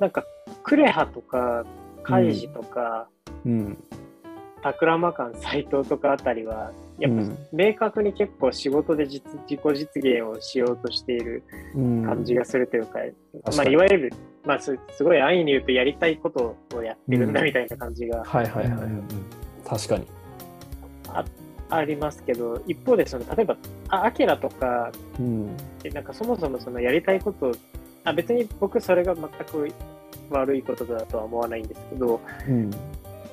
[0.00, 0.24] なんか、
[0.62, 1.64] クレハとか、
[2.02, 3.08] カイジとか、
[3.44, 3.78] うん
[4.62, 7.38] タクラマカン斎藤とかあたりは、やっぱうん。
[7.52, 11.42] 明確に結構仕事で実自己実現をしようとしている
[11.74, 12.02] うん。
[12.04, 13.72] 感じがするというか、まあ、確かに。
[13.72, 14.12] いわゆる、
[14.44, 19.04] まあ、すすごい安易に言うとやりたいことをやってるんだうんみたいな感じがはいはいはい、うんうん。
[19.64, 20.06] 確かに。
[21.68, 23.56] ありますけど、一方でその、例えば、
[23.88, 25.56] あアキラとか、うん。
[25.92, 27.52] なんかそもそもそのやりたいことを
[28.04, 29.72] あ、別に僕それが全く
[30.30, 32.70] 悪いことだとは思わないんですけど、うん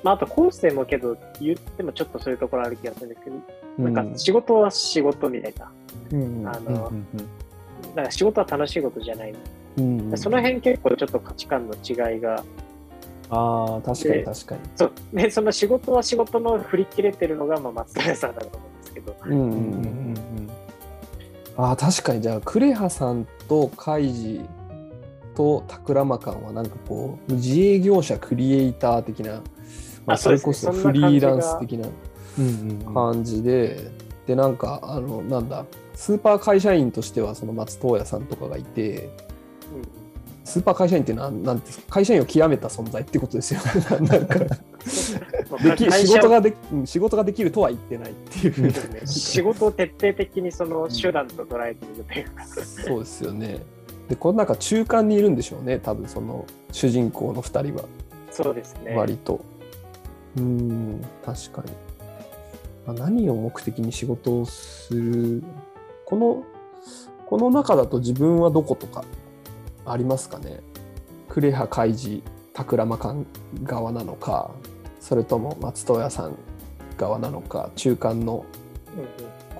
[0.02, 3.36] まあ、あと後世もけど、言ってもちょっとそういうところある気がするんですけど、
[3.78, 3.94] うん。
[3.94, 5.70] なんか仕事は仕事みたいな。
[6.12, 7.94] うんあの、うんうん。
[7.94, 9.34] なんか仕事は楽しいことじゃない。
[9.78, 12.42] うんその辺結構ちょっと価値観の違いが、
[13.30, 14.60] ああ確かに確かに。
[14.74, 20.50] そう、ね、その仕事は仕事の振り切れてるのが、まあ、松平さんだと思うんですけど、うんうんうんうんうん。
[21.56, 22.20] ああ確かに。
[22.20, 24.40] じゃあクレハさんとカイジ
[25.36, 29.40] とタクラマカンはなんかこう自営業者クリエイター的な、
[30.06, 31.88] まあ、あそれこそフリーランス感的な。
[32.94, 33.90] 感じで、
[34.26, 35.64] でなんかあのなんだ。
[35.94, 39.10] スーパー会社員としてはその松任谷さんとかがいて
[40.44, 41.84] スーパー会社員っていうのはなんですか？
[41.90, 43.66] 会社員を極めた存在ってことですよね。
[44.08, 44.38] なんか。
[44.38, 44.48] うん
[45.62, 48.72] でき仕事がでうん仕事ができるとは言ってないっていう、
[49.06, 53.58] 仕事を徹底的にその手段と捉えているというか、そうですよね。
[54.08, 55.78] でこの中中間にいるんでしょうね。
[55.78, 57.84] 多分その主人公の2人は。
[58.30, 58.94] そうですね。
[58.96, 59.40] 割と、
[60.36, 61.72] うーん確かに、
[62.86, 65.42] まあ、何を目的に仕事をする
[66.04, 66.44] この
[67.26, 69.04] この中だと自分はどことか
[69.86, 70.60] ありますかね。
[71.28, 73.26] クレハ開示タクラマカン
[73.62, 74.50] 側なのか
[74.98, 76.36] それとも松任谷さん
[76.96, 78.44] 側なのか中間の
[78.94, 79.06] うんうん。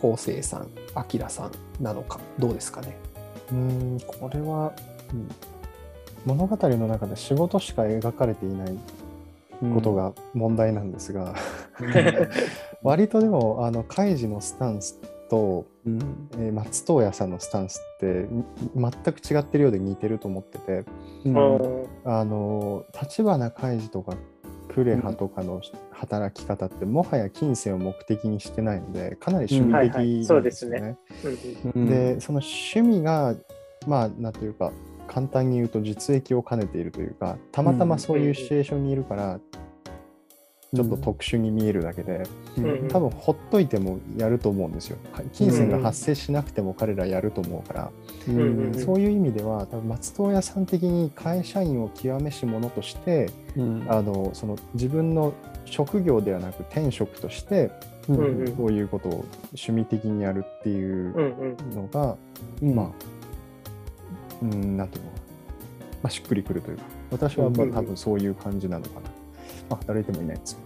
[0.00, 1.52] 昴生さん明さん
[1.82, 2.96] なのかどうですかね。
[3.52, 4.72] うんこれは、
[6.24, 8.78] 物語の中で仕事しか描かれていない
[9.74, 11.34] こと、が問題なんですが、
[11.80, 11.92] うん。
[12.82, 15.98] 割とでもあのカイジのスタンスと、うん。
[16.38, 18.44] えー松任谷さんのスタンスってみ
[18.74, 20.84] 全く違ってるようで似てると思ってて
[21.24, 21.56] うん。
[21.56, 24.14] うんあの立花カイジとか
[24.68, 30.42] クレハとかの働き方ってもはや金銭を目的にしてないのでかなり趣味的なうん。
[30.42, 30.96] ですね。
[31.22, 31.86] ですよね。
[32.14, 33.34] でその趣味が
[33.86, 34.72] まあなんというか
[35.10, 39.40] 簡単に言うと実益を兼ねているというかたまたまそういうシチュエーションにいるから、
[40.72, 42.22] ちょっと特殊に見えるだけで、
[42.56, 42.88] うんうん。
[42.88, 44.98] 多分ほっといてもやると思うんですよ。
[45.32, 47.90] 金銭が発生しなくても彼らやると思うから、
[48.28, 48.74] うんうん。
[48.74, 53.86] そういう意味では多分松任谷さん的に会社員を極めし者としてうん。
[53.88, 55.32] あのその自分の
[55.64, 57.72] 職業ではなく転職として
[58.08, 58.56] うんうん。
[58.56, 61.12] そういうことを趣味的にやるっていう
[61.74, 62.16] のが、
[62.62, 62.74] うん。
[62.76, 63.19] まあ、
[64.42, 65.10] うん、なんていうの？
[66.02, 69.10] まあ、しっくりくるというか、私はまあうん多分そういう感じなのかな。
[69.68, 70.56] まあ、働いてもいないんです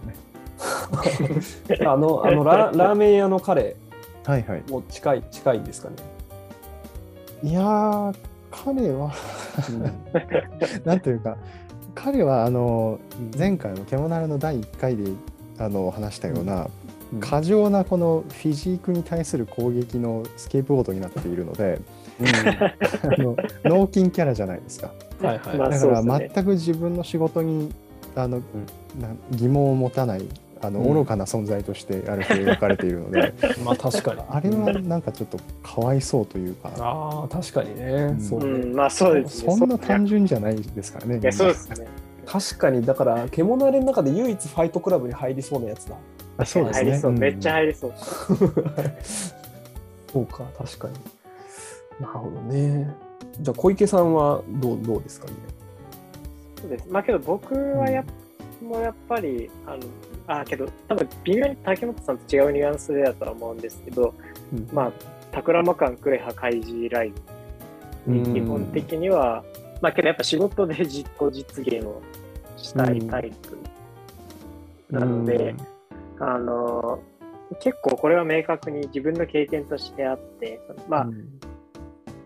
[1.67, 1.85] けどね。
[1.87, 3.75] あのあのラ ラーメン屋の彼
[4.25, 4.63] はいはい。
[4.69, 5.95] も近い近いんですかね？
[7.43, 8.15] いやー、
[8.49, 9.11] 彼は、
[10.85, 11.37] なんというか、
[11.93, 12.99] 彼はあの
[13.37, 15.11] 前回の「獣の第1回で
[15.59, 16.69] あの話したような、
[17.13, 21.79] うん、過剰なこのフィジークに対する攻撃のスケープボードになっているので、
[22.19, 22.27] うん、
[23.13, 24.91] あの脳筋キャラじゃないですか。
[25.21, 27.71] はいはい、だから全く自分の仕事に
[28.15, 28.43] あの、うん、
[29.31, 30.27] 疑問を持たない
[30.61, 34.21] あの愚かな存在としてある程度描かれているので、 まあ確かに。
[34.29, 41.87] あれはなんかちょっとかわいそうというか、ああ確かにね、そう、まあそうです、ね、そんな単純じゃないですからねいやそうですね。
[42.25, 45.95] 確かにだから獣の中で唯一ファイトクラブに入りそうなやつだ。
[46.37, 47.93] あそうですね、うん、めっちゃ入りそう。
[50.11, 50.93] そうか確かに
[51.99, 52.93] なるほどね。
[53.39, 55.33] じゃあ小池さんはどうどうですかね？
[56.61, 56.87] そうです。
[56.89, 58.03] まあけど僕はや、
[58.61, 59.79] うん、もやっぱりあの
[60.27, 64.13] あけど、多分微妙に竹本さんと違うニュアンスでだとは思うんですけど、
[64.51, 64.91] うん、まあ、
[65.31, 67.13] タクラマカン、クレハ、カイジライ
[68.09, 69.43] ン、基本的には、
[69.81, 72.01] まあけどやっぱ仕事で実行実現を
[72.57, 73.57] したいタイプ
[74.89, 75.53] なので、
[76.19, 76.99] あの、
[77.59, 81.07] 結構これは明確に自分の経験としてあって、まあ、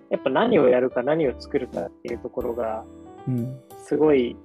[0.09, 2.83] やっぱ何をやるか何を作るかっていうところが、
[3.85, 4.35] すごい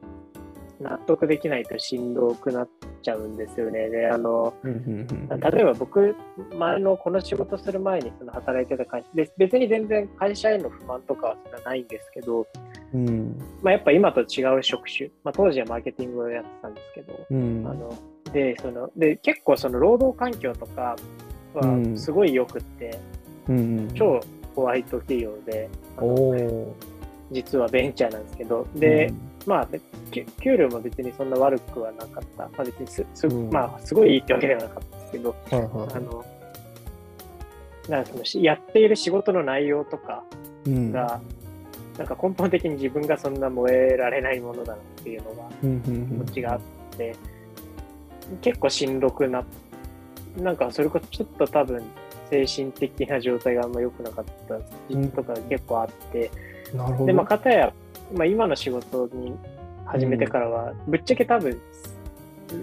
[0.81, 2.69] 納得できないとしんどくなっ
[3.03, 3.89] ちゃうんですよね。
[3.89, 6.15] で、あの、例えば僕、
[6.57, 12.47] 前のこの仕事する前にその働いてた会社で、別に全然会社への不満とかはそんなないんですけど、
[12.95, 17.93] うん、まあ、やっぱ今と違う職種、まあ、当時はマーケティングをやってたんですけど、うん、あの
[18.33, 20.97] でそので結構その労働環境とか
[21.55, 22.99] はすごいよくって、
[23.49, 24.21] うん、超
[24.55, 25.69] ホワイト企業で、
[27.31, 29.13] 実はベンチャーなんですけど、で、
[29.47, 29.69] まあ、
[30.41, 32.45] 給料も別にそんな悪くはなかった。
[32.45, 35.57] まあ、別にすす、うん、まあ、すごいいいってわけではなかったんですけど、あ
[36.01, 36.25] の、
[37.89, 40.25] なんかそのやっている仕事の内容とか
[40.65, 41.21] が、うん、な
[42.05, 46.61] んか根本的に自分がそんな燃えられないものだなっていうのが、気持ちがあっ
[46.97, 47.15] て、
[48.41, 49.45] 結構しんどくな
[50.37, 51.83] なんかそれこそちょっと多分
[52.31, 54.59] 精神的な状態があんま良くなかった
[54.89, 56.31] 時期とか結構あって、
[56.75, 57.07] なるほど。
[57.07, 57.73] で、まあ、かたや
[58.13, 59.35] まあ、今の仕事に
[59.87, 61.61] 始めてからは、うん、ぶっちゃけ多分、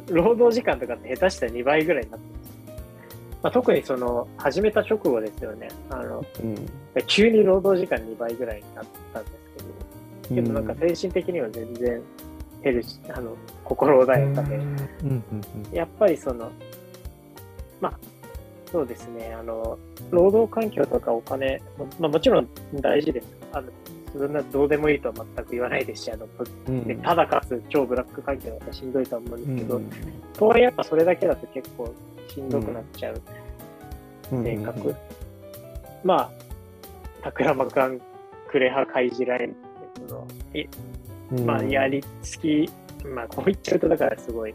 [0.09, 2.51] 労働時間とかって下手したら2倍ぐらいになってます。
[3.43, 5.69] まあ、特にその、始めた直後ですよね。
[5.89, 6.55] あの、うん、
[7.07, 9.35] 急に労働時間2倍ぐらいになったんです
[10.29, 12.01] けど、けどなんか精神的には全然
[12.63, 14.59] 減るし、あの、心穏やかで、
[15.73, 16.51] やっぱりその、
[17.79, 17.99] まあ、
[18.71, 19.77] そうですね、あの、
[20.11, 21.61] 労働環境とかお金、
[21.99, 23.27] まあ、もちろん大事です。
[23.51, 23.67] あの
[24.13, 26.27] そんなどうでもいいとは全く言わないですし、あの、
[26.67, 29.89] うん、ただかつ超ブラック環境だったらしんどいと思うんですけど、うん、
[30.33, 31.93] とはいえやっぱそれだけだと結構
[32.27, 33.21] しんどくなっちゃう
[34.29, 34.89] 性格。
[34.89, 34.95] うん、
[36.03, 36.31] まあ、
[37.23, 38.01] タクラマカン、
[38.49, 39.55] クレハ、カイジライン、
[40.07, 40.65] そのい
[41.45, 42.69] まあ、やりつき、
[43.05, 44.53] まあ、こう言っちゃうとだからすごい、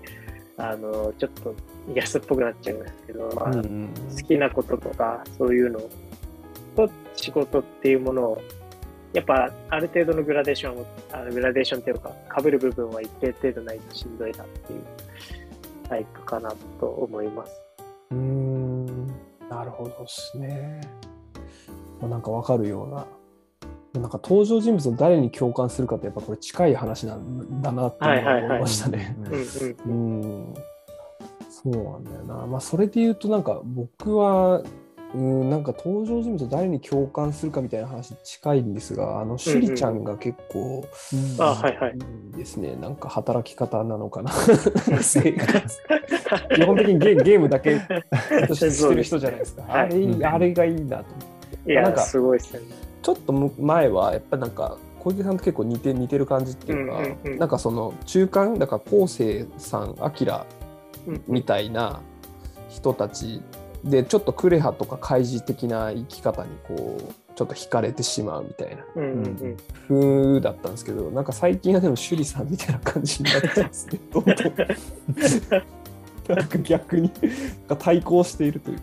[0.58, 1.54] あの、ちょっと
[1.94, 5.80] 安っぽくなっちゃうんですけど、まあ、好きなこととか、そういうの
[6.74, 8.42] と仕事っていうものを
[9.12, 14.82] やっぱある程度のグラデーションを、あのグラデーションというか、被る部分は一定程度ないとしんどいなっていう
[15.88, 17.52] タイプかなと思います。
[18.10, 19.06] うん、
[19.48, 20.80] なるほどですね。
[22.00, 23.06] まあ、なんかわかるような。
[23.94, 29.16] なんか登場人物の誰に共感するかってやっぱこれ近い話なんだなって思いましたね。
[31.62, 32.46] そうなんだよな。
[32.46, 34.62] まあそれで言うとなんか僕は
[35.14, 41.98] うんなんか登場人物誰に共感するかみたいな話近いんですがあの趣里ちゃんが結構、うんうん、あはいはい。
[42.36, 42.76] ですね。
[42.76, 44.30] なんか働き方なのかな。
[46.54, 49.64] 基本的にゲ ゲームだけしてる人じゃないですか。
[49.68, 51.04] あれ、はい、あれがいいなと。
[51.04, 51.24] 思
[51.56, 52.60] っていやなんかすごいですね。
[53.00, 60.26] ちょっと前はやっぱなんか小池さんと結構似て似てる感じっていうか、うんうんうん、なんかその中間だから昴生さん明
[61.26, 62.00] みたいな
[62.68, 63.42] 人たち
[63.84, 69.56] でちょっとクレハとか開示的な生き方にこうちょっと惹かれてしまうみたいな、うん
[69.88, 74.00] 風だったんですけどなんか最近はでも趣里さんみたいな感じになってますね。
[74.10, 74.34] どんどん
[76.36, 77.10] なんか逆に
[77.78, 78.82] 対抗しているというか。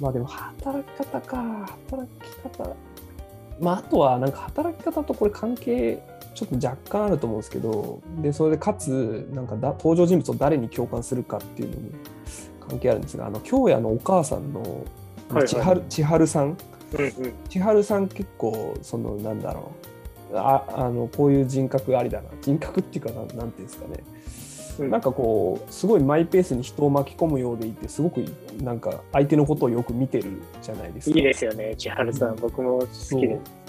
[0.00, 1.36] まあでも働き方か。
[1.90, 2.76] 働き方。
[3.60, 6.02] まああとはなんか働き方とこれ関係
[6.34, 11.88] ちょっと若干あると思うんですけどでそれでかつなんかだ登場人物を誰に共感するかっていうのも
[12.68, 14.84] 関係あるんですが、あの京也のお母さんの
[15.46, 19.94] 千春,、千春さん、うんうん、千春さん結構そのなんだろう。
[20.36, 22.28] ああのこういう人格ありだな。
[22.40, 24.02] 人格っていうかなんなんていうんですかね、
[24.80, 28.18] うん、なんかこうすごいマイペースに人を巻き込むようでいてすごく
[28.60, 31.16] なんか相手のことをよく見てるじゃないですか。
[31.16, 33.63] いいですよね千春さん、僕も好きです。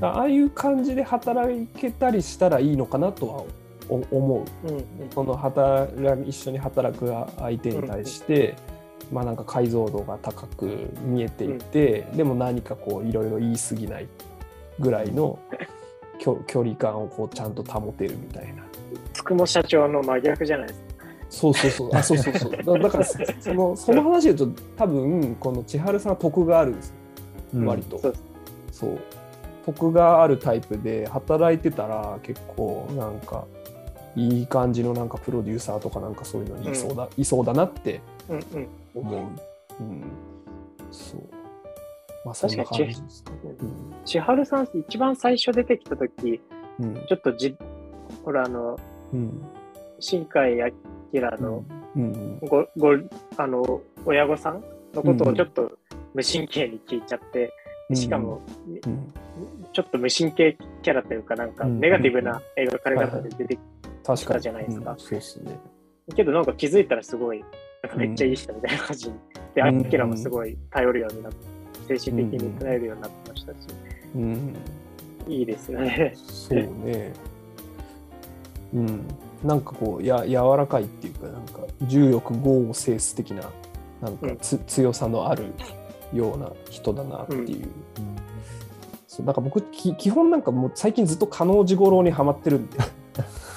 [0.00, 3.44] ああいう感じで働けたりしたらいいのかなとは
[3.88, 5.90] 思う、うんうん、その働
[6.28, 8.56] 一緒に働く相手に対して、
[9.10, 14.08] うん、まあなんか解像度が高く見えていて、うん、でも何かこういろいろ言い過ぎない
[14.78, 15.38] ぐらいの
[16.18, 18.62] 距離感をこうちゃんと保てるみたいな。
[19.12, 20.86] つくも社長の真逆じゃないですか。
[21.28, 22.78] そうそうそう、あ、そうそうそう。
[22.78, 26.94] だから、その、その話で言うと、多分、この千春さんは得があるんですよ。
[27.66, 28.00] 割と。
[28.70, 28.98] そう
[29.66, 33.46] そう得があるタイプで働いてたら結構なんか
[34.14, 38.00] いい感じのなんかプロデューサーとかなんかそういうのにいそうだうん、いそうだなって
[38.94, 39.30] 思
[39.78, 39.82] う。
[39.82, 39.90] うん。
[39.90, 39.92] う。
[39.92, 40.04] ん、
[40.90, 41.22] そう。
[42.24, 43.38] まあそんな感じですかね。
[44.04, 46.40] 千春さん一番最初出てきた時、
[46.80, 47.54] うん、ちょっとじ
[48.24, 48.78] ほらあの、
[49.12, 49.42] うん、
[50.00, 50.72] 新海明
[51.38, 51.64] の
[52.42, 52.92] ご、ご
[53.36, 54.64] あの親御さん
[54.94, 55.72] のことをちょっと
[56.14, 57.52] 無神経に聞いちゃって、
[57.94, 59.12] しかも、うん、
[59.76, 64.94] ちょっと無神経キャラというか、なんかネガティブな描かれ方で出てきたじゃないですか。
[64.96, 65.58] そうですね。
[66.14, 67.44] けどなんか気づいたらすすごい、
[67.82, 69.12] なんかめっちゃいい人みたいな感じ
[69.54, 71.32] で、アキラもすごい頼るようになっ
[71.86, 73.56] て、精神的に頼るようになってましたし、
[74.14, 74.56] うん、
[75.28, 76.14] いいですよね。
[76.16, 77.12] そうね。
[78.72, 79.04] うん。
[79.44, 83.42] なんかこう、や柔らかいっていうか、なんか重力豪を制す的な、
[84.00, 85.52] なんかつ、うん、強さのある
[86.14, 87.68] ような人だなっていう。
[87.98, 88.16] うん
[89.16, 92.78] そうなんか僕き基本なんかもう最近ずっと加納治五郎にはまってるんで。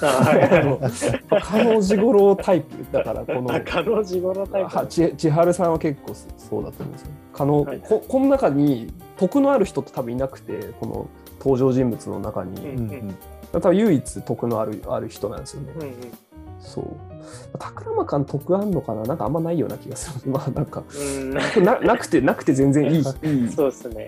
[0.00, 3.60] 加納治五郎タイプだからこの。
[3.62, 4.86] 加納治五郎タイプ。
[4.88, 7.08] 千千春さんは結構そうだと思うんですよ。
[7.34, 11.06] 加納、はい、ここの中に徳のある人って多分いなくてこの
[11.38, 13.16] 登場人物の中に、うんうん、
[13.52, 15.72] 多分唯一徳のあるある人なんですよね。
[15.76, 15.90] うんうん
[16.60, 16.84] そう。
[17.58, 19.02] 宝間監督あんのかな？
[19.04, 20.30] なんかあんまないような気がする。
[20.32, 20.82] まあなんか、
[21.62, 23.04] ななくて、なくて全然いい いい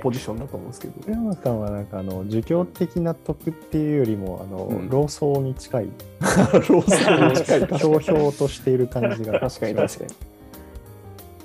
[0.03, 0.95] ポジションだと思うんですけど。
[1.01, 5.89] 宝間監はなんかあの、儒教的な徳っていうよりも、あの、うん、老僧に近い。
[6.69, 7.67] 老僧に近い。
[7.79, 9.39] ひょうひょうとしている感じが。
[9.41, 10.11] 確かに確かに。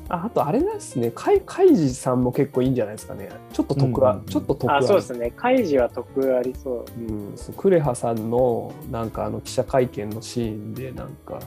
[0.10, 3.30] ああとあれですね、カイカイジさんも結構いいんじゃないですかね。
[3.52, 7.02] ちょっと得は、うん、ちょっと得あそうですね、カイジは得ありそう。
[7.02, 11.40] うん、そうクレハさんのなんかあの記者会見のシーンで、なんか、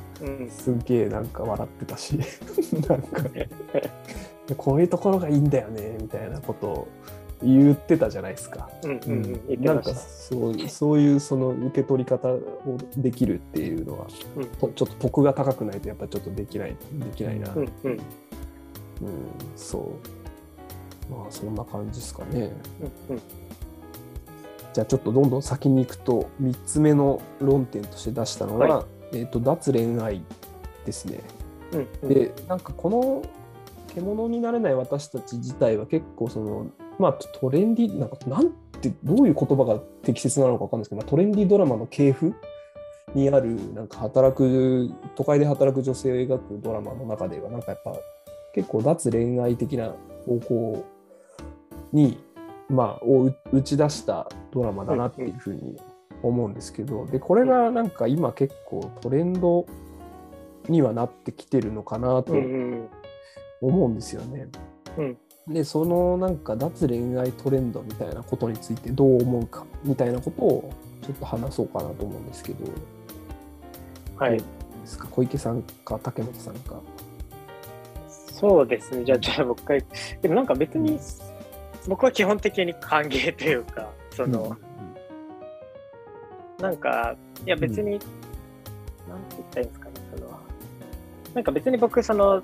[0.51, 2.19] すげえなんか笑ってたし、
[2.89, 3.25] なんか、
[4.57, 6.89] こういうところがいいんだよね、みたいなことを
[7.43, 8.69] 言ってたじゃないですか。
[8.85, 12.41] うんうんうん、なんかそうそういうその受け取り方を
[12.97, 14.07] できるっていうのは、
[14.37, 17.51] うん、ちょっと得が高くないとやっぱちょっとできないできないな。
[17.55, 18.01] うんうん
[19.03, 19.11] うん、
[19.57, 21.13] そう。
[21.13, 22.53] まあ、そんな感じですかね。
[23.09, 23.23] うんうん、
[24.73, 30.23] じゃあ、ちょっとどんどん先に行くと、3つ目の論点として出したのは、はい、えっ、ー、と、脱恋愛
[30.87, 31.21] ですね。
[31.73, 33.23] うんうん、で、なんかこの
[33.95, 36.67] 獣になれない私たち自体は結構その、
[36.99, 42.35] まあ、トレンディ、なんか、なんて、どういう言葉が適切なのか分かんないですけど、まあ、トレンディドラマの系譜
[43.15, 47.93] にある、なんか働く、都会で働く女性を描くドラマの中では、なんかやっぱ、
[48.55, 49.95] 結構脱恋愛的な
[50.27, 50.85] 方向
[51.93, 52.19] に、
[52.69, 55.77] まあ、を打ち出したドラマだなっていうふうに
[56.23, 59.67] 思うんですけど、でこれがなんか今結構トレンド
[60.69, 62.35] にはなってきてるのかなと
[63.61, 64.49] 思うんですよね。
[65.49, 70.73] でそのなんか脱恋愛トレンドみたいなことについてどう思うかみたいなことを
[71.03, 72.71] ちょっと話そうかなと思うんですけど、
[74.17, 74.45] はい、で
[74.85, 75.09] すか？
[75.09, 76.81] 小池さんか竹本さんか
[78.41, 79.05] そうですね。
[79.05, 79.85] じゃあ、じゃあ、僕回、
[80.23, 80.99] でもなんか別に、
[81.87, 84.57] 僕は基本的に歓迎というか、その、
[86.59, 87.15] うん、なんか、
[87.45, 90.41] いや別に、うん、なんて言ったらいいんですかね、その、
[91.35, 92.43] なんか別に僕、その、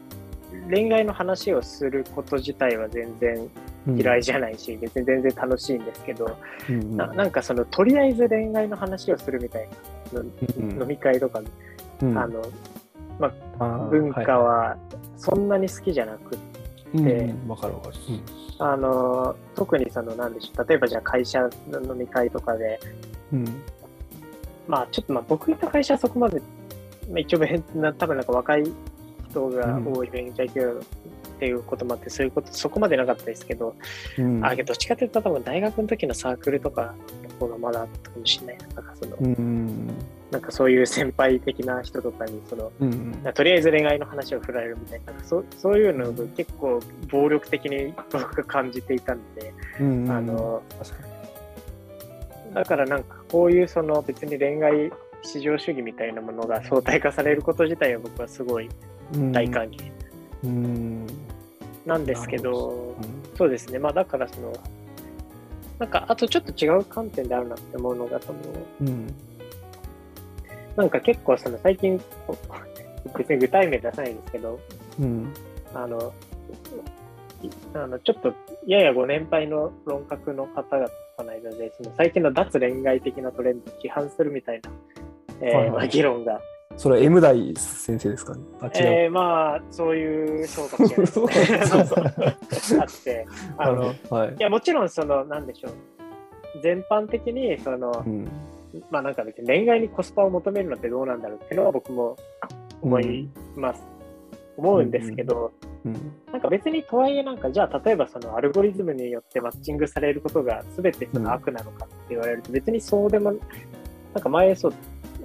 [0.70, 3.50] 恋愛の話をすること自体は全然
[3.96, 6.36] 嫌いじゃないし、うん、別に全然楽しいんですけど、
[6.68, 9.68] うんうん、ななんかその、とりあえず恋愛の話をするみたい
[10.12, 11.40] な、飲み会とか、
[12.00, 12.42] あの、
[13.18, 14.76] まあ、文化は
[15.16, 16.38] そんなに好きじゃなくて、
[16.94, 18.22] うん、かるわかる、うん、
[18.58, 20.66] あの特にそのなんでしょう。
[20.68, 22.78] 例えばじゃあ会社の飲み会とかで、
[23.32, 23.62] うん、
[24.68, 26.40] まあちょっとまあ僕いた会社はそこまで、
[27.10, 27.40] まあ、一応
[27.74, 28.64] な多分なんか若い
[29.30, 30.44] 人が多い勉強
[31.36, 33.76] っていうこともあって、そういうことそこまでなかったですけど、
[34.18, 36.94] うん、あけどどっちかというと多分大学の時のサークルとか
[37.40, 38.58] の方がまだあったかもしれない。
[38.74, 39.94] なんかその、うん
[40.30, 49.82] なんかそういう先輩的な人とかにその、うんうん、とりあえず恋愛の話を振られるみたいなそそういうのを結構暴力的に僕が感じていたんで、あ
[50.20, 50.62] の
[52.54, 54.90] だからなんかこういうその別に恋愛
[55.22, 58.68] 至上主義みたいなものが相対化されること自体は僕はすごい
[59.32, 59.90] 大歓迎、
[60.44, 61.06] うん、
[61.86, 62.96] なんですけど、
[63.38, 63.78] そうですね。
[63.78, 64.52] まあだからその
[65.78, 68.38] なんかあとちょっと違う観点であるなって思うのがその、
[68.80, 69.14] うん。
[70.76, 72.00] なんか結構その最近、
[73.16, 74.60] 別に具体名出さないんですけど、
[75.00, 75.32] うん、
[75.74, 76.12] あの、
[77.74, 78.34] あのちょっと
[78.66, 84.70] ややご年配の論客の方々の間で、その最近の脱恋愛的なトレンドを批判するみたいな、
[85.40, 86.40] えー、はいはい、まあ、議論が。
[86.76, 88.34] それは M 大先生ですか？
[88.34, 92.80] ねあえー、まあ、そういうそうかもしれないですね。
[92.80, 95.72] あって、 あの、はい、いや、もちろん、その、なんでしょう。
[96.62, 98.28] 全般的に、その、うん、
[98.90, 102.16] まあなんか別に恋愛にコスパを求めるのってどうなんだろうっていうのは僕も
[102.82, 103.82] 思います。
[104.58, 105.52] うん、思うんですけど、
[105.84, 113.32] うん、なんか別にとはいえなんかじゃあ例えばそのアルゴリズムによってマッチングされることが全てその悪なのかって言われると別にそうでも
[114.14, 114.74] なんか前そう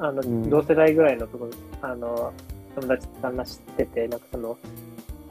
[0.02, 2.34] あの同世代ぐらいのところあの
[2.76, 4.58] 友達と話しててなんかその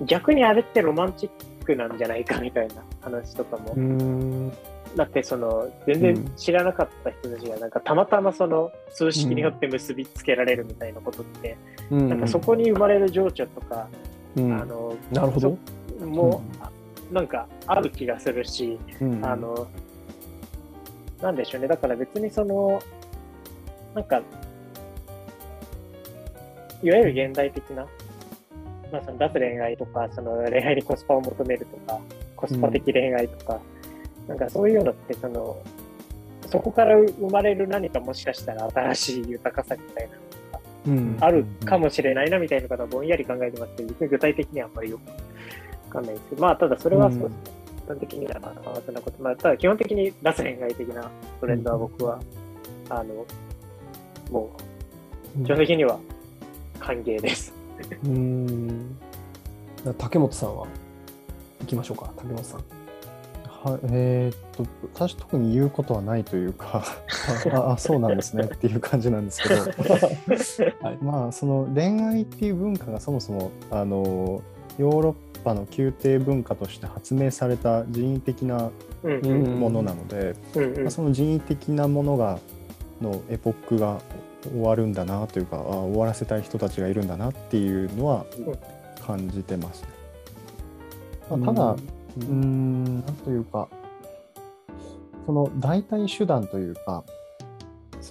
[0.03, 4.51] 逆にあれってロマンチックなんじゃないかみたいな話とかも。
[4.97, 11.57] だってその全然知らなかった人たちがなんかたまたまその数式によって結びつけられるみたいなことって、
[11.91, 13.87] うん、なんかそこに生まれる情緒とか、
[14.35, 15.57] うん、あのなるほど。
[16.05, 16.43] も
[17.11, 19.69] うなんかある気がするし、うん、あの
[21.23, 21.69] なんでしょうね。
[21.69, 22.83] だから別にその
[23.95, 24.21] なんか
[26.83, 27.87] いわゆる現代的な、
[28.93, 32.01] まあ、その脱恋愛とかその恋愛にコスパを求めるとか
[32.37, 33.61] コスパ的恋愛とか、
[34.27, 35.63] なんかそういうのってその
[36.51, 45.17] そこから生まれる何かもしかしたら新しい豊かさみたいなのがあるかもしれないなみたいなことはぼんやり考えてますけど、具体的にはあんまりよくわ
[45.91, 47.37] かんないですけど、まあただそれはそうですね。
[47.85, 51.11] 基本的にはまあそんなこと、まあただ基本的に脱恋愛的な
[51.41, 52.21] トレンドは僕は、
[52.89, 53.27] あの、
[54.31, 54.51] も
[55.39, 55.99] う、基本的には
[56.81, 57.53] 歓迎です。
[58.05, 58.97] うん。
[59.99, 60.67] 竹本さんは？
[61.61, 62.65] 行きましょうか、竹本さん。
[63.63, 66.83] はえー、っと私特に言うことはないというか
[67.53, 69.57] ああそうなんですねっていう感じなんですけど、
[70.83, 74.41] はい、まあその恋愛っていう文化がそもそもあの
[74.79, 78.71] ヨーロッパの宮廷文化として発明された人為的な
[79.03, 80.35] ものなので、
[80.81, 82.39] まあ、その人為的なものが
[83.03, 84.01] のエポックが
[84.43, 88.25] 終わるんだなというかあ終わらせたい人たちがいるんだなっていうのは
[89.07, 89.89] 感じてますね。
[91.31, 91.77] まあ、ただ、
[92.19, 93.69] うん、なんというか、
[95.27, 97.05] その代替手段というか、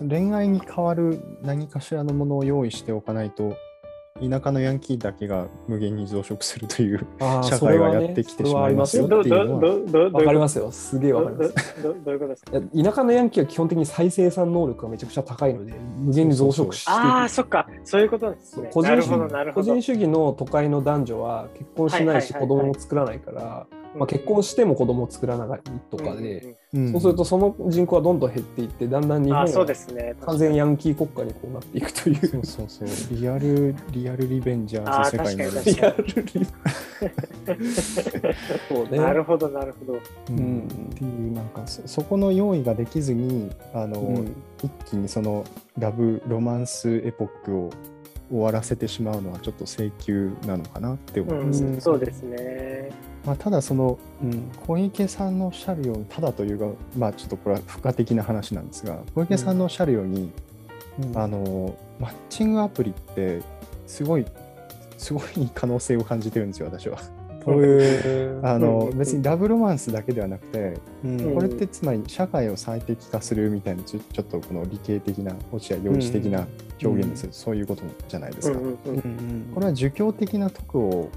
[0.08, 3.58] 恋愛に代わる何かしらのものを用意しておかないと、
[4.22, 7.06] 田舎のヤンキーだけが無限に増殖するという
[7.44, 10.10] 社会がやってきてしまいますよっていうのは。
[10.12, 10.72] わかりますよ。
[10.72, 11.84] すげえわかります。
[11.84, 12.52] どういうことですか？
[12.84, 17.68] 田舎のヤンキーは基本的に再生産能力がめちゃくちゃ高いので、無限に増殖してああ、そっか。
[17.84, 18.70] そういうことですね。
[18.74, 25.60] 個人主義の都会の男女は結婚しないし子供も作らないから、まあ、結婚しても子供を作らない
[25.90, 29.46] とかで、うんうん、そうするとその人口はどんどん減っていってだんだん日本は
[30.26, 32.46] 完全ヤンキー国家にこうなっていくという。
[32.46, 32.88] そうそう。
[32.88, 35.52] そうリアルリアルリベンジャーズ世界になる。
[35.66, 36.48] リアルリ
[38.70, 40.00] そうね、なるほどなるほど。
[40.30, 45.44] うん、っていうなんかそそこの用意ができずにあの、うん、一気にその
[45.78, 47.70] ラブロマンスエポックを
[48.30, 52.92] 終わらせてしまうのはちょっと請求なのかなって思います、ね、うん、そうですね。
[53.26, 56.66] まあ、ただその、うん、小池さんのおっしゃるようにただというか、
[56.98, 60.32] まあ、ちょっとこれは付加的な話なんですが小池さんのおっしゃるように、
[61.04, 63.42] うん、あのマッチングアプリって
[63.88, 64.26] すごい
[64.98, 67.00] すごい可能性を感じてるんですよ私は。
[68.44, 76.48] あの別にラブロマンスだけではなくて、うん、これってつまり社会を最適化するみたいなちょちょっとこの理系的な落合陽一的な
[76.84, 78.60] 表現です、うん、そういうことじゃないですか。
[78.60, 81.10] これは儒教的な徳を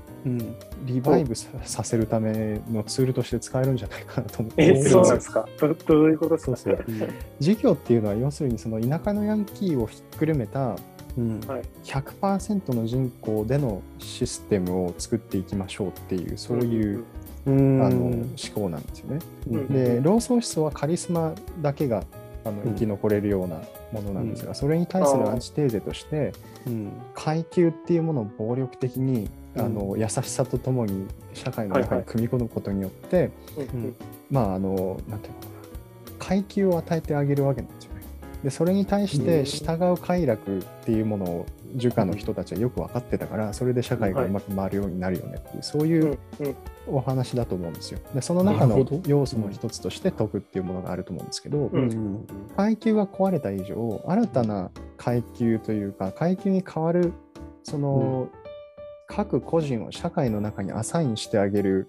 [0.84, 4.64] リバイブさせるためのツールとして使えるんじゃないかなと思って。
[4.64, 5.48] えそうなんですか？
[5.60, 6.56] どどういうことですか？
[6.56, 7.08] そうそう、
[7.40, 10.76] 授業っていうのは要するにその田舎のヤンキーをひっくるめた
[11.18, 11.40] うん、
[11.84, 17.04] 100%の人口でのシステムを作っていきましょうっていうそういう、
[17.46, 19.20] あの思考なんですよね。
[19.68, 22.04] で老僧思想はカリスマだけが
[22.44, 23.60] あの生き残れるような
[23.92, 26.32] ものなんですが、それに対するアンチテーゼとして、
[27.14, 33.30] 階級っていうものを暴力的にあの優しさとともに社会の中に組み込むことによって、
[34.30, 35.52] まああのなんていうのかな。
[36.18, 37.91] 階級を与えてあげるわけなんですよ。
[38.42, 46.18] でそれに対して従う快楽っていうものを儒家の人たちはよく分かってたからそれで社会がうまく回るようになるよねっていうそういう
[46.88, 48.00] お話だと思うんですよ。
[48.14, 51.70] でその中の要素の一つとして徳っていうものがあると思うんですけど、
[52.56, 57.12] 階級が壊れた以上新たな階級というか階級に変わる
[57.62, 58.28] その、
[59.14, 61.86] 各個人を社会の中にアサインしてあげる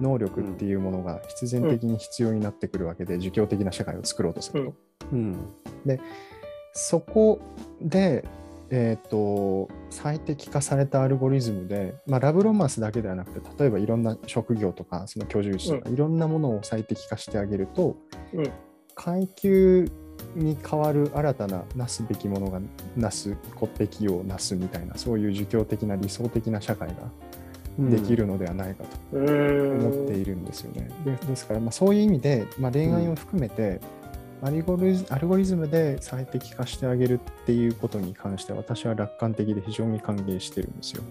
[0.00, 4.74] 能力っていうものが必然的に必要になってくるわけで、儒教的な社会を作ろうとすると。
[5.12, 5.36] うん、
[5.84, 6.00] で
[6.72, 7.40] そこ
[7.80, 8.24] で
[8.74, 17.98] えーと、最適化されたアルゴリズムで、まあ、ラブロマンスだけではなくて例えばいろんな職業とかその居住地とか、うん、いろんなものを最適化してあげると、
[18.32, 18.50] うん、
[18.94, 19.86] 階級
[20.34, 22.60] に代わる新たななすべきものが
[22.96, 26.94] なす骨璧をなすみたいなそういう儒教的な理想的な社会が
[27.78, 30.90] できるのではないかと思っているんですよね。
[31.04, 33.80] でですから、まあ、そういう意味で、まあ、恋愛を含めて、
[34.42, 41.02] アルゴリアルゴリズムで最適化してあげるっていうことに関して私は楽観的で非常に歓迎してるんですよ。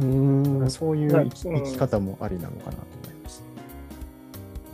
[0.00, 3.42] うんそういう生き,、生き方もありなのかなと思います。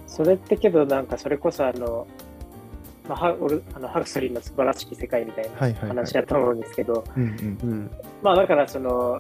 [0.06, 2.06] それってけどなんかそれこそあの
[3.08, 3.36] まあ、ハ
[3.74, 7.02] あのハクスリーの素晴らしき世界みたいな話だと思うんですけど、
[8.22, 9.18] まあだからその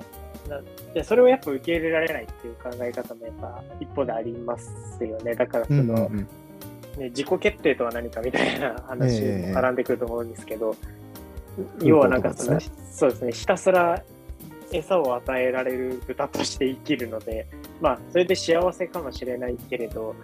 [0.94, 5.34] なそれをやっぱ受け入れられないっていう考え方もやっぱ一方でありますよね。
[5.34, 10.74] だからその、うんうんうん、ね、自己決定とは何かみたいな話も絡んでくると思うんですけど、
[11.58, 12.60] えー、要はなんかその、
[12.90, 14.02] そうですね、ひたすら
[14.72, 17.46] 餌を与えられる豚として生きるので、
[17.80, 20.14] まあ、それで幸せかもしれないけれど、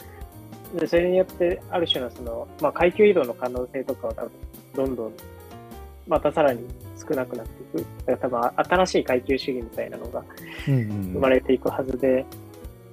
[0.74, 4.30] でそれによってある種のその、まあ、階級移動の可能性とかは多分
[4.74, 5.12] どんどん
[6.06, 6.64] またさらに
[6.96, 7.86] 少なくなっていく。
[8.06, 10.22] だから多分新しい階級主義みたいなのが
[10.66, 12.26] 生まれていくはずで、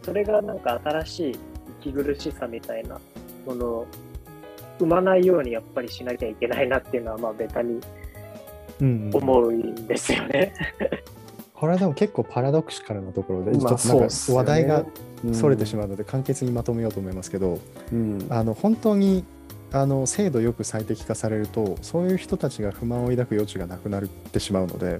[0.04, 1.40] それがなんか新しい
[1.82, 3.00] 息苦しさみたいな
[3.46, 3.88] ものを
[4.80, 7.80] 生まないようにやっぱりしなきゃいけないなっていうのはまあベタに
[9.14, 10.54] 思うんですよね。
[11.54, 14.86] これはでも結構パラドクシカルなところで、ちょっとなんか話題が
[15.34, 17.60] それてしまうので簡潔にまとめようと思いますけど、
[17.92, 19.24] うん、あの本当に
[19.72, 25.00] あの制度よく最適化されるとそういう人たちが不満を抱く余地がなくなってしまうので、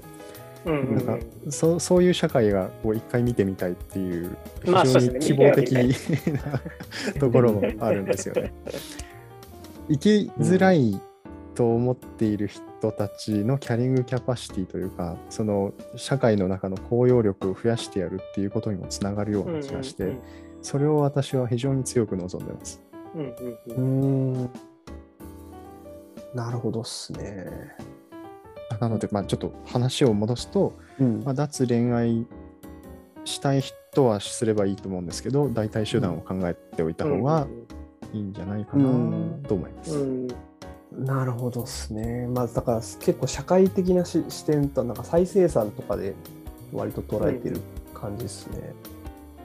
[0.64, 5.72] うんうん、なんかそそういう社会がこう一回見てみたいっていう非常に希望的
[7.12, 8.52] なところもあるんですよね。
[9.88, 10.98] 生きづらい
[11.54, 20.16] と思っている人たちのキャリングキャパシティというかその社会の中の包容力を増やしてやるっていうことにもつながるような気がして、
[20.62, 22.80] それを私は非常に強く望んでます。
[23.14, 23.34] うん
[23.76, 24.50] うんうん。
[26.34, 27.46] なるほどっすね。
[28.80, 32.26] なので、まあ、ちょっと話を戻すと、うん、まあ、脱恋愛
[33.24, 37.46] したい人はすればいいと思うんですけど、代替手段を考えておいた方が
[38.12, 38.84] いいんじゃないかな
[39.46, 39.94] と思います。
[39.94, 40.28] うんうん、
[40.98, 42.26] なるほどっすね。
[42.28, 46.14] まあ、だから結構社会的な視点と、なんか再生産とかで
[46.72, 47.60] 割と捉えてる
[47.94, 48.74] 感じですね。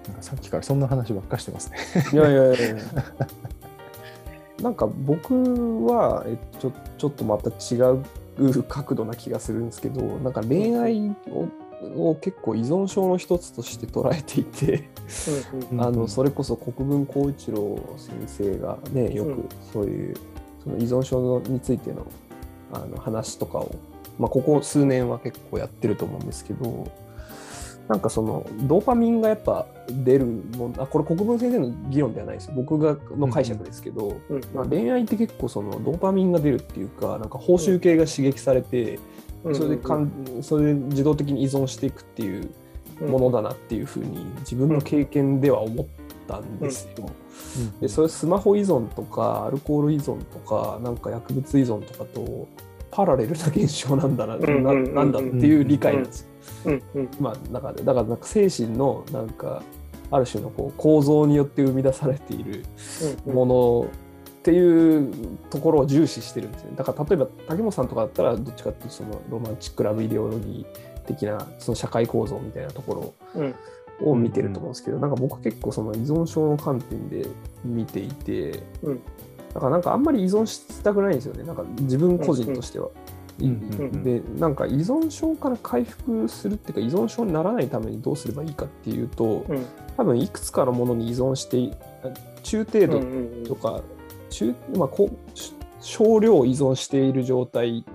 [0.08, 1.78] なんかさっきからそんな話ばっかしてますね。
[2.14, 2.76] いやいやいや
[4.62, 11.48] なんか僕はえちょちょっとまた違う角度な気がするんですけどなんか恋愛を
[11.96, 14.90] を結構依存症の一つとして捉えていて
[15.78, 20.16] あのそれこそ国分光一郎先生がねよくそういう
[20.68, 22.06] その依存症についての
[22.72, 23.74] あの話とかを、
[24.20, 26.92] まあ、ここ数年は結構やってると思うんですけど
[27.88, 39.00] なんかそのドーパミンがやっぱ出るもあこれ国分先生の議論ではないです僕がの解釈ですけど、うんうん、まあ、恋愛って結構そのドーパミンが出るっていうかなんか報酬系が刺激されて、
[39.46, 40.12] うん、それでかん
[40.42, 42.52] それで自動的に依存していくっていう
[43.00, 45.86] ものだなっていうふうに自分の経験では思っ
[46.28, 47.10] たんですよ。
[47.82, 52.48] でそれスマホ依存とかアルコール依存とかなんか薬物依存とかと
[52.92, 56.28] パラレルな現象なんだな,、なんだっていう理解なんですよ。
[56.66, 59.62] うんうん、まあ中でだからなんか精神のなんか
[60.12, 62.64] ある種のこう構造によって生み出されている
[63.26, 63.88] もの
[64.40, 66.72] っていうところを重視してるんですね。
[66.76, 73.54] だから例えば竹本さんとかだったらどっちかっていうとそのロマンチックラブイデオロギー的なその社会構造みたいなところ
[74.02, 77.28] を見てると思うんですけど、なんか僕結構その依存症の観点で
[77.64, 78.64] 見ていて、
[79.54, 81.44] だからなんかあんまり依存したくないんですよね。
[81.44, 82.90] なんか自分個人としては。
[83.40, 91.78] でなんか依存症から回復するっていうか依存症にならないためにどうすればいいかっていうと、うん、多分いくつかのものに依存して
[92.42, 93.00] 中程度
[93.48, 93.84] とか、
[94.32, 95.12] 中まあ、こ
[95.82, 97.86] 少量依存している状態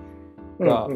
[0.59, 0.87] が、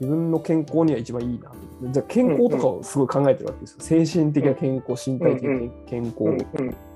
[0.00, 1.52] 自分の健康には一番いいな。
[1.90, 4.04] じゃあ健康とかをすごい考えてるわけですよ。
[4.04, 6.22] 精神的な健康身体的な健康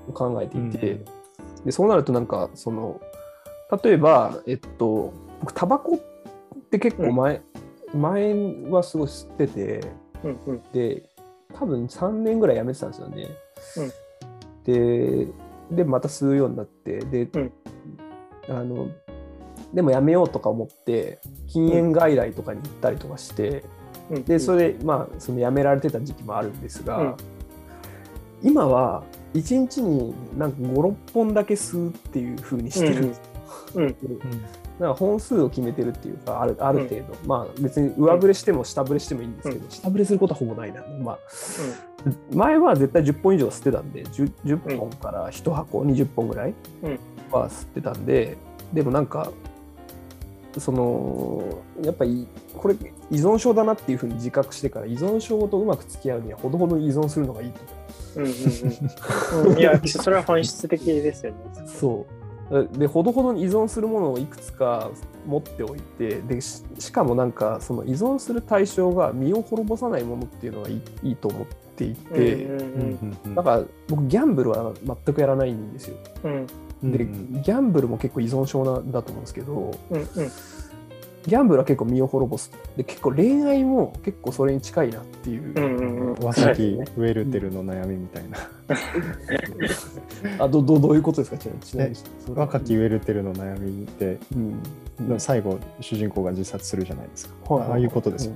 [0.07, 0.99] を考えていて、
[1.65, 3.01] でそうなるとなんかその
[3.83, 5.99] 例えばえっと僕タバコっ
[6.71, 7.41] って結構前、
[7.93, 9.81] うん、前はすごい吸ってて、
[10.23, 11.03] うんうん、で
[11.53, 13.27] 多分3年ぐらいやめてたんですよね。
[13.77, 15.27] うん、で
[15.71, 17.51] でまた吸うようになってで、うん、
[18.47, 18.87] あの
[19.73, 23.63] でもやめようとか思って禁煙外来とかに行ったりとかして、
[24.09, 27.15] うん、でそれでまあそのやめられてた時期もあるんですが、
[28.43, 29.03] 今は
[29.33, 33.05] 1日になんか56本だけ吸うっていう風にしてる。
[33.05, 33.09] ん。
[33.09, 33.21] です。
[33.75, 33.95] うん。
[34.79, 40.81] なんか本数を決めてるっていうか、あるある程度、うん、まあ別に上振れしても下振れしてもいいんですけど、うん、下振れすることはほぼないな。
[41.03, 41.19] まあ、
[42.31, 46.53] うん、前は絶対10本以上吸ってたんで、10, 10本から1箱20本ぐらい
[47.31, 48.37] は吸ってたんで、
[48.73, 49.31] でもなんか、
[50.59, 52.75] そのやっぱりこれ
[53.09, 57.75] 依存症だなっていうふうに自覚してから依存症とうまく付き合うにはほどほど依存するのがいいと思う。
[58.13, 61.37] うんうんうん、いやそれは本質的ですよね。
[61.65, 62.05] そ
[62.51, 64.91] うでほどほどに依存するものをいくつか
[65.25, 71.47] 持っておいてでしかもなんかその依存する対象が身を滅ぼさないものっていうのがいいいいと思っ
[71.77, 72.49] ていて、
[73.33, 75.95] だから僕ギャンブルは全くやらないんですよ。
[76.25, 76.47] うん、
[76.83, 80.07] でギャンブルも結構依存症なんだと思うんですけど、うんうん。
[81.23, 82.51] ギャンブルは結構身を滅ぼす。
[82.75, 85.53] で結構恋愛も結構それに近いなっていう。
[85.55, 88.37] うんうんうん、わさきウェルテルの悩みみたいな。
[90.43, 91.37] あどどどういうことですか？
[91.37, 91.45] ち
[91.77, 91.97] なみに。
[92.35, 97.53] 若きウェルテルの悩みって、うん、最後主人公が自殺するじゃないですか。
[97.53, 98.33] はい、ああいうことですよ。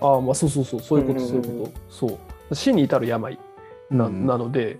[0.00, 0.80] うん、ああまあそうそうそう。
[0.80, 1.70] そういうことそういうこと。
[1.90, 2.18] そ
[2.50, 2.54] う。
[2.54, 3.38] 死に至る病
[3.90, 4.78] な,、なので。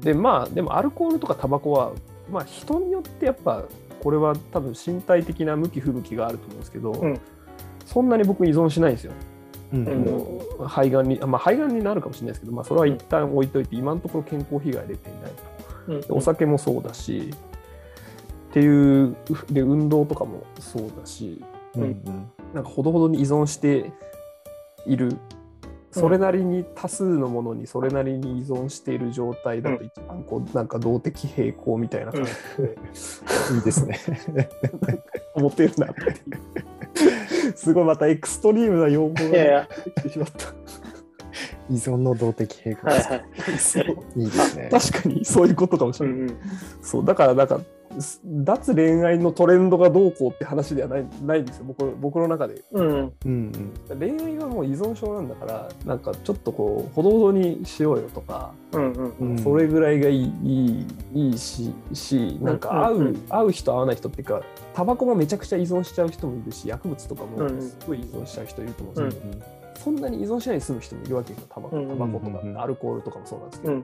[0.00, 1.92] でまあでもアルコールとかタバコは
[2.30, 3.64] まあ人によってやっぱ
[4.02, 7.20] これは多分身体的な向き不向きがあると思うんですけど、うん、
[7.86, 9.12] そんなに僕依存しないんですよ。
[10.66, 17.34] 肺がんに、まあ、肺がんになるかもしれないですけど、まあ、それは一旦置いといて、今のところ健康被害出ていないと、うん、お酒もそうだし
[18.50, 19.16] っていう
[19.50, 21.42] で運動とかもそうだし、
[21.74, 23.90] うんうん、なんかほどほどに依存して
[24.86, 25.16] いる
[25.94, 32.32] それなりに多数のものにそれなりに依存している状態だと一番こうなんか動的平衡みたいな感じ
[32.62, 32.78] で、
[33.54, 34.00] いいですね
[35.34, 40.52] 思ってるなってすごいまたエクストリームな用語が出てきてしまった。
[41.70, 43.24] 依存の動的平衡、はいはい、
[44.20, 44.68] いいですね。
[44.70, 46.18] 確かにそういうことかもしれない。
[46.18, 46.36] うんうん、
[46.82, 47.60] そうだからなんか
[48.24, 51.64] 脱恋愛のトレンドがどうこうって話ではないないんですよ。
[51.66, 53.12] 僕僕の中で、うん。
[53.24, 64.42] うん、恋愛はもう依存症なんだからなんかちょっとこうほどほどにしようよとか、うんうん、それぐらいがいいいいいいししなんか合う、うんうん、合う人合わない人っていうか
[64.74, 67.76] タバコもめちゃくちゃ依存しちゃう人もいるし薬物とかもす。
[67.86, 69.16] ごい依存しちゃう人いると思うんです。
[69.16, 69.42] けど、うんうん、
[69.76, 71.48] そんなに依存しないで済む人もいるわけですよ。
[71.50, 73.82] タバコタバコとかアルコールとかもそうなんですけど。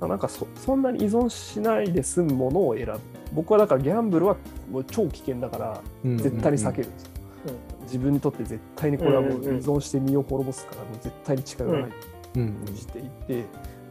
[0.00, 2.92] なんかそそんなに依存しないで済むものを選ぶ。
[3.32, 4.36] 僕はだからギャンブルは
[4.70, 6.88] もう超危険だから絶対に避ける。
[6.88, 7.10] んですよ、
[7.46, 11.90] うん、自分にとって絶対にこれはもう依存して身を滅ぼすからもう絶対に近寄らない。
[11.90, 13.44] としていて、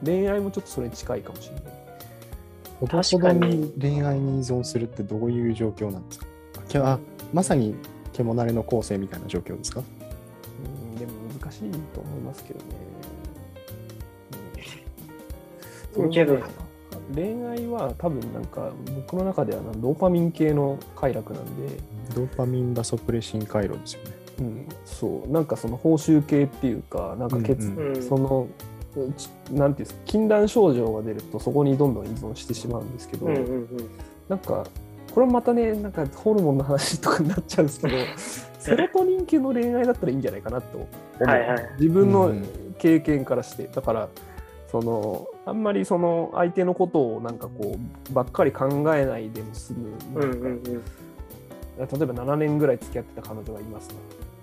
[0.03, 1.63] 恋愛もちょっとそれに近いかもしれない。
[2.79, 6.25] ほどに恋愛に依存するってどういう状況なんですか？
[6.83, 6.99] あ
[7.31, 7.75] まさに
[8.11, 9.81] 獣の構成みたいな状況ですか？
[9.81, 9.83] う
[10.95, 12.65] んでも難しいと思いますけどね
[16.11, 16.37] けど
[17.13, 21.77] 恋愛は多分なんか僕の中ではドーパミン系の快楽なんで。
[22.15, 24.11] ドーパミンバソプレシン回路ですよね。
[24.39, 24.67] うん。
[24.85, 25.31] そう。
[25.31, 28.47] なんかその報酬系っていうかなんか血、うんうん、その
[29.51, 33.67] なんていうんですか禁断症状が出るとそこにどんどん依存してしまうんですけど、うんうんうん、
[34.29, 34.65] なんか
[35.13, 37.95] これまたねなんかホルモンの話とかになっちゃうんですけど
[38.59, 40.87] セロトニン系の恋愛だったらいいんじゃないかなと思
[41.19, 42.33] う、はいはい、自分の
[42.77, 43.67] 経験からして。
[43.73, 44.09] だから
[44.73, 48.65] そのあんまりその相手のことをなんかこうばっかり考
[48.95, 50.79] えないでも済む、うんうんうん、例
[51.81, 53.95] えば7年ぐらい付き合ってた彼女がいますと、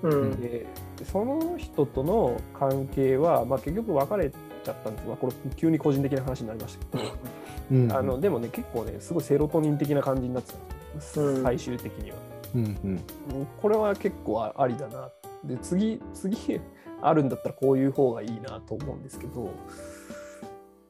[0.08, 0.66] うん、で
[1.02, 7.12] その人との関係は、まあ、結局別れちゃったんですがこれ急に個人的な話になりましたけど、
[7.72, 12.16] うん、あのでもね結構ねすごいセロトニン的な感じになってたんですよ、うん、最終的には、
[12.54, 13.00] うんうん、
[13.60, 15.10] これは結構ありだな
[15.42, 16.60] で次次
[17.02, 19.52] あるんだったらこういう方がいいなと思うんですけど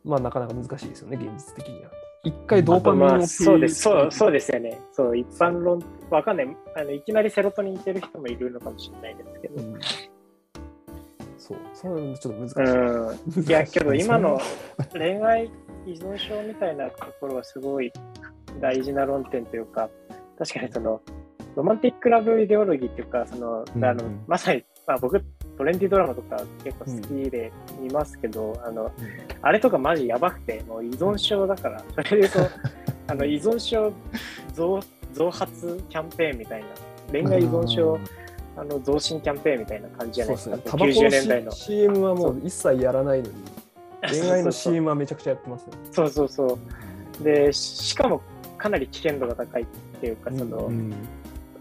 [0.04, 1.90] まあなかなか難しいですよね、現実的には。
[2.22, 4.78] 一回ドーパミンを、まあ、そうですそうそうですよね。
[4.92, 6.90] そう、一般論、わかんないあの。
[6.90, 9.62] いきなりセロトニンいてる人もいるのかもしれないですけど。
[9.62, 9.80] うん、
[11.38, 13.40] そう、そういうのちょっと難しい。
[13.40, 14.38] うん、いや、 けど今の
[14.92, 15.46] 恋愛
[15.86, 17.90] 依存症みたいなところはすごい
[18.60, 19.88] 大事な論点というか、
[20.38, 21.00] 確かにその、
[21.56, 25.24] ロマンティックラブイデオロギーっていうか、その、うん、あのまさに、まあ、僕
[25.60, 28.90] トレンディドラマとか結構好きで見ますけど、うん、あの、
[29.42, 32.50] あれとかマジやばくて、もう依存症だから、それで言うと、
[33.12, 33.92] あの依存症
[34.54, 34.80] 増
[35.12, 36.66] 増発キャンペーンみたいな、
[37.12, 37.98] 恋愛依存症、
[38.56, 41.52] あの増進キャンペーンみたいな感じじゃないですか、ね、90年代の。
[41.52, 43.34] CM はもう一切やらないのに、
[44.18, 46.58] 恋愛の CM はめちゃくちゃやってますよ、そうそうそ
[47.20, 47.22] う。
[47.22, 48.22] で、しかも
[48.56, 49.66] かなり危険度が高いっ
[50.00, 50.94] ていうか、その、うん。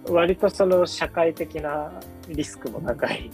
[0.05, 1.91] うん、割とその社会的な
[2.29, 3.29] リスクも高い。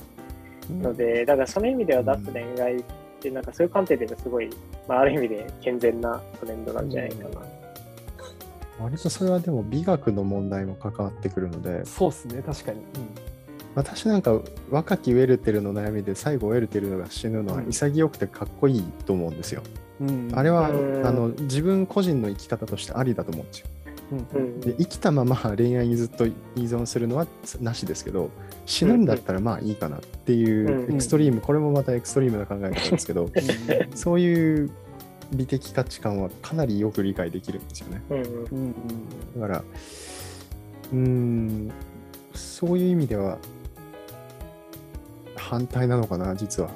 [0.72, 2.84] ので、だからその意味では脱恋愛っ
[3.20, 4.49] てなんかそういう観点でもすごい、
[4.88, 7.41] まあ、ある意味で健全なトレンドなんじゃないかな。
[8.80, 11.86] 割とそれはでも美学の問題も関わってくるので。
[11.86, 12.86] そうですね確かに、うん、
[13.76, 14.39] 私なんか
[14.70, 19.63] 若きウェルテルの悩みで最後ウェルテルが死ぬのは潔くてかっこいいと思うんですよ、
[20.01, 23.68] うん、あれはあの自分個人の生き方としてありだと思うんですよ、
[24.34, 27.28] うん、で生きたまま恋愛にずっと依存するのは
[27.59, 28.32] なしですけど
[28.66, 33.30] 死ぬんだったらまあいいかなっていうエクストリーム、これもまたエクストリームな考え方ですけど、
[33.93, 34.72] そういう
[35.32, 38.01] 美的価値観はかなりよく理解できるんですよね。
[39.36, 39.63] だから
[40.93, 41.72] うん
[42.34, 43.38] そういう意味では
[45.36, 46.70] 反対なのかな実は。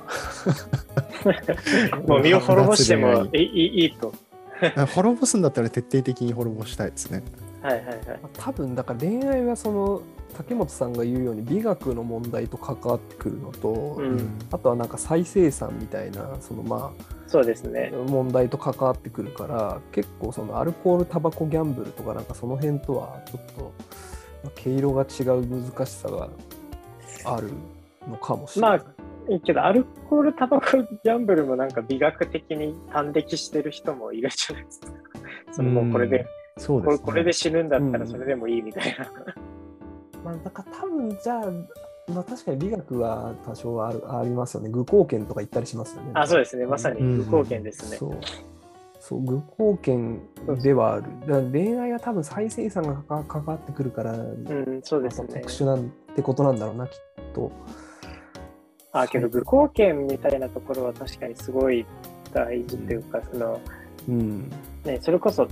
[2.08, 4.14] もう身を滅ぼしてもいいいいと。
[4.94, 7.24] 滅ぼすんだったら徹底的に滅ぼしたいですね。
[7.62, 8.20] はいはいはい。
[8.34, 10.02] 多分だから恋愛はその
[10.38, 23.74] 竹本さんが言うように美学の問題と関わってくるのと、うん、あとはなんか再生産みたいなそのまあそうですね問題と関わってくるから結構そのアルコールタバコギャンブルとかなんかその辺とはちょっと
[24.56, 26.30] 毛色が違う難しさが
[27.26, 27.50] ある
[28.08, 28.78] のかもしれない。
[28.80, 29.00] まあ
[29.30, 34.88] いいけど、アルコール、タバコ、ギャンブルもなんか美学的に反歴してる人もいるじゃないですか。
[35.52, 36.26] そのもうこれで、
[36.60, 39.10] そうです、ね、これで死ぬんだったらそれでもいいみたいな。
[40.24, 41.46] まあ、だから多分じゃあ、
[42.12, 44.70] まあ、確かに美学は多少はあるありますよね。
[44.70, 46.12] 愚行権とか言ったりしますよね。
[46.14, 46.66] あ、そうですね。
[46.66, 47.98] まさに愚行権ですね。
[48.02, 48.20] うん、そう
[49.00, 50.22] そう愚行権
[50.62, 51.04] ではある。
[51.26, 55.28] だ恋愛は多分再生産が関わってくるから、うん、そうですね。
[55.42, 57.00] 特殊なんてことなんだろうな、きっ
[57.34, 57.52] と。
[58.92, 61.86] あ、けど愚行権みたいなところは確かにすごい
[62.34, 63.62] 大事というか、うん、その、
[64.10, 64.50] うん、
[64.84, 65.48] ね、それこそ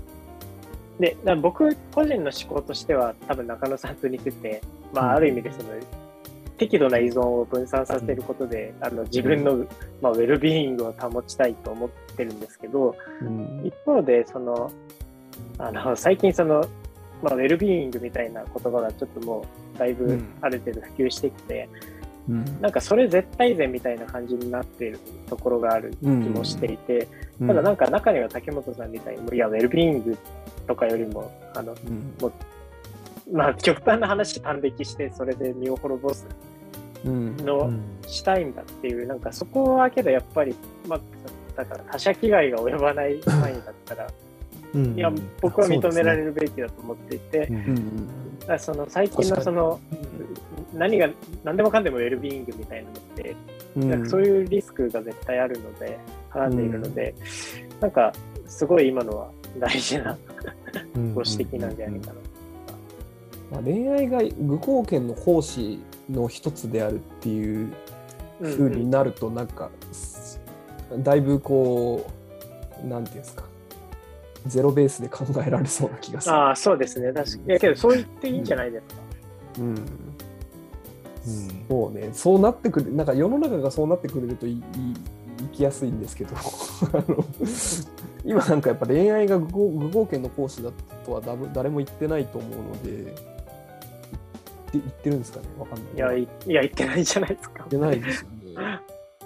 [0.99, 4.61] で、僕個人の思考としては多分中野さんと似てて、
[4.93, 5.69] まあ、ある意味でその、
[6.57, 9.65] 適度な依存を分散させることで、あの自分の、
[10.01, 14.71] まあ、ウェルビーイングを保ちたいと思ってるんですけど、うん、一方でその
[15.59, 16.65] あの最近その、
[17.21, 19.45] まあ、ウェルビーイングみたいな言葉がちょっとも
[19.75, 21.69] うだいぶある程度普及してきて、
[22.27, 27.07] うん、なんかそれ絶対善みたいな感じになっているところがある気もしていて、
[27.45, 30.17] ただなんか中には竹本さんみたいに、いや、ウェルビーイング
[30.67, 32.33] とかよりも、あの、うん、もう、
[33.31, 36.27] まあ、極端な話、反撃して、それで身を滅ぼす
[37.03, 37.71] の、
[38.07, 40.55] したいんだっていう、なんかそこはけど、やっぱり、
[40.87, 40.99] まあ、
[41.55, 44.07] だから他者危害が及ばない範囲だったら、
[44.73, 45.11] うん、いや、
[45.41, 47.49] 僕は認められるべきだと思っていて、
[48.45, 49.79] だその最近のその、
[50.73, 51.09] 何が、
[51.43, 53.35] 何でもかんでもウェルビーイングみたいなのって、
[53.75, 55.99] なんかそういうリスクが絶対あるので、
[56.31, 57.15] 絡んでいるので、
[57.79, 58.13] なんか、
[58.47, 59.29] すごい今のは
[59.59, 60.17] 大事な
[61.13, 62.13] ご指摘なんじゃないかな。
[63.51, 65.79] まあ、恋愛が愚行権の行使
[66.09, 67.73] の一つであるっていう
[68.41, 69.69] ふうになると、なんか、
[70.99, 72.09] だいぶこ
[72.83, 73.43] う、なんていうんですか、
[74.45, 76.35] ゼロベースで考えられそうな気がする。
[76.35, 77.13] ああ、そうですね。
[77.13, 77.43] 確かに。
[77.45, 79.01] いやけど、そう言っていいんじゃないですか。
[79.59, 79.67] うん。
[81.27, 84.63] うん、そうね、そうなってくる、なんか世の中がそうなってくれるといい
[85.41, 86.35] 行きやすいんですけど
[88.27, 90.69] 今なんかやっぱ恋愛が愚行権の行使だ
[91.05, 91.21] とは
[91.53, 93.15] 誰も言ってないと思うので
[94.73, 95.45] 言ってるんですかね？
[95.57, 95.93] わかんない。
[95.95, 97.55] いやいや言ってないじゃないですか。
[97.59, 98.79] 言ってないですよね。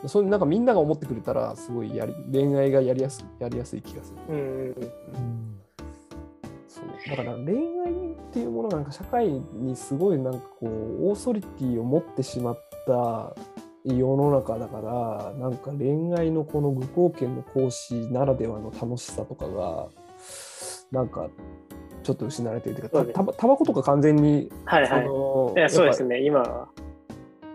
[0.07, 4.75] それなんかみんなが思ってくれたらすごいやり恋愛がやりやすやりやすい気がする、うん、うん、
[6.67, 6.85] そう。
[7.09, 13.35] だから恋愛っていうものがなんか社会にすごいなんかこうオーソリティを持ってしまった
[13.83, 19.87] 世の中だからなんか恋愛のこの愚行権の行使ならではの楽しさとかが
[20.91, 21.29] なんか
[22.03, 25.05] ちょっと失われてるというかたたばことか完全にはいはい。
[25.05, 26.67] そいやそうですね今は。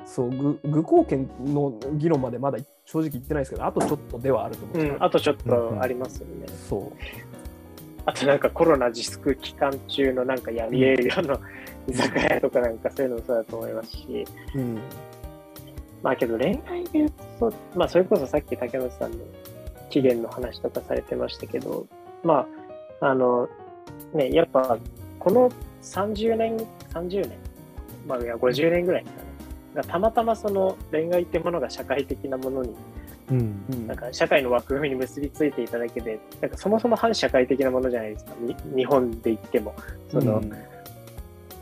[0.04, 6.92] そう愚愚行権の議論までまだ正直言ってないですけどあとちょっとではあると思う、うん、あとちょっとありますよね、うん、そう。
[8.04, 11.40] あとなんかコロナ自粛期間中のなんか闇営業の
[11.88, 14.24] 居酒屋とかなんかそういうのもそうだと思いますし、
[14.54, 14.80] うん
[16.02, 19.18] まあけど恋愛で言うと、まあそれこそさっき竹本さんの
[19.90, 21.86] 期限の話とかされてましたけど、
[22.22, 22.46] ま
[23.00, 23.48] あ、あの、
[24.12, 24.78] ね、やっぱ
[25.18, 25.50] この
[25.82, 26.56] 30年、
[26.92, 27.38] 30年、
[28.06, 29.10] まあいや50年ぐらいか
[29.74, 32.74] な、たまたまその恋愛ってものが社会的なものに、
[33.30, 38.32] うん、なんか社会の枠組みに結びついていただけで、なんかそもそも反社会的なものじゃないですか、
[38.74, 39.74] 日本で言っても。
[40.10, 40.52] その、うん、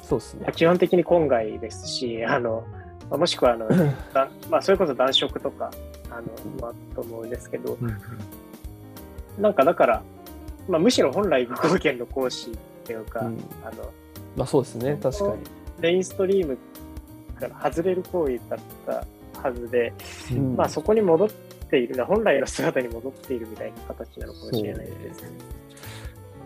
[0.03, 0.53] そうですね。
[0.55, 2.65] 基本的に婚外ですし、あの、
[3.11, 3.69] まあ、もしくはあの
[4.13, 5.71] だ、まあ、それこそ男色とか
[6.11, 6.23] あの、
[6.61, 7.97] まあ、と思うんですけど、うん、
[9.41, 10.03] なんかだから、
[10.69, 13.93] まあ、むしろ本来武行権の行使っていうか、うん、あの
[14.37, 14.99] まあ、そうですね。
[15.01, 15.33] 確かに。
[15.81, 16.59] メインストリーム
[17.39, 19.07] から外れる行為だった
[19.41, 19.93] はずで、
[20.33, 25.29] うん、まあそこに戻っている本来の姿に戻っているみたいな形なのかもしれないですね。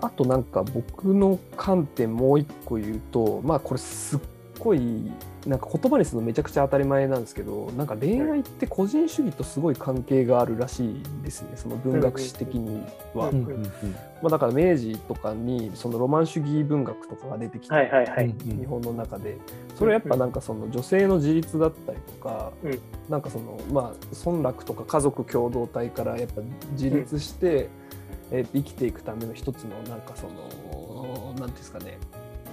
[0.01, 4.21] あとなんか僕の観点もう一個言うとまあこれすっ
[4.59, 5.11] ごい
[5.47, 11.51] なんか言葉にするのめちゃくちゃ当たり前なんですけどなんか恋愛って個人主義とすごい関係があるらしいですね。
[11.55, 12.83] その文学史的に
[13.15, 13.31] は。
[14.21, 19.39] まあ、だから明治とかにそのロマン主義文学とかが出てきて、はいはいはい、日本の中で。
[19.77, 22.79] それはやっぱなんかその女性の自立だったりとか、うん、
[23.09, 27.69] なんかそのまあ村落とか家族共同体からやっぱ自立して、
[28.33, 31.99] うん、えー、生きていくための一つのなんかその何ていうんですかね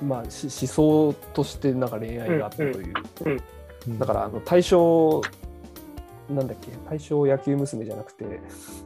[0.03, 2.93] まあ、思想としてなんか恋愛があったという、
[3.25, 3.41] うん
[3.87, 5.21] うん、だからあの大正
[6.29, 6.71] なんだっけ？
[6.89, 8.41] 大正野球娘じゃなくて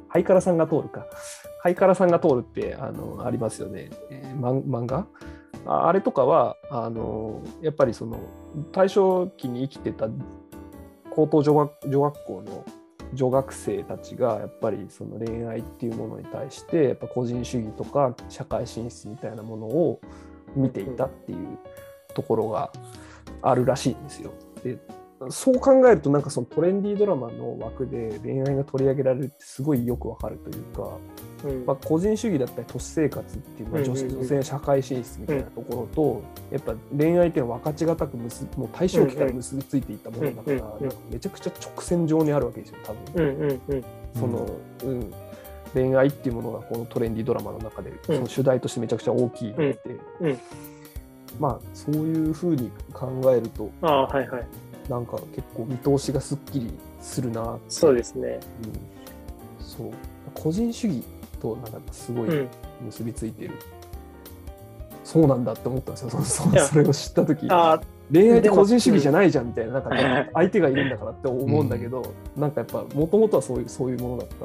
[0.09, 1.05] ハイカラさんが通るか。
[1.61, 5.07] ハイカラさんが通るってあのありますよね、えー、漫画？
[5.65, 8.19] あれとかはあのやっぱりその
[8.71, 10.07] 大正期に生きてた
[11.11, 12.65] 高等女学女学校の
[13.13, 19.99] 女学生たちがやっぱりその恋愛っていうものに対してやっぱ個人主義とか社会進出みたいなものを
[20.55, 21.57] 見ていたっていう
[22.13, 22.71] ところが
[23.41, 24.31] あるらしいんですよ。
[24.63, 24.77] で
[25.29, 30.97] そう考えるとなんかそのトレンディードラマの枠で恋愛が取り上げられるってすごいよくわかるというか、
[31.43, 43.61] うん、まあ、個人主義だったり都市生活っていう、まあ、女性女性社会進出みたいなところと、やっぱ恋愛っていうのは分かちがたく結もう大正期から結びついていたものだから、めちゃくちゃ直線上にあるわけですよ多分。
[44.15, 44.49] その、
[44.85, 45.13] うん
[45.73, 49.79] 恋愛っていうものがこのトレンディードラマの中でその主題としてめちゃくちゃ大きいので、
[50.21, 50.27] うん。
[50.27, 50.39] うん、
[51.39, 54.47] まあそういうふうに考えるとあ、はいはい、
[54.89, 59.91] なんか結構見通しがすっきりするなそうですね、うん、そう。
[60.33, 61.03] 個人主義
[61.41, 62.47] となんかすごい
[62.81, 63.53] 結びついてる、
[65.03, 66.09] そうなんだって思ったんですよ。
[66.09, 67.47] そそれを知った時
[68.11, 69.89] 恋愛って個人主義じゃないじゃんみたいななんか、
[70.33, 72.01] 相手がいるんだからって思うんだけど、
[72.35, 72.65] うん、なんかや。
[72.65, 74.35] っぱもともとはそういうそういうものだった。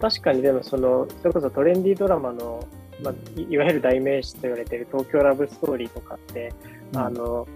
[0.00, 2.66] 確かにでもそのそれこそトレンディードラマの、
[3.02, 6.52] まあ、いわゆる代名詞と言われている東京ラブストーリーとかって、
[6.92, 7.48] うん、あの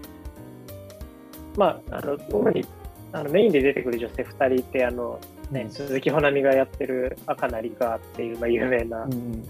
[1.55, 2.65] まああの主に
[3.13, 5.19] あのメインで出てくる女性2人ってあの、
[5.51, 9.05] ね、うん、鈴木保奈美がやってる赤名里香っていう、まあ、有名な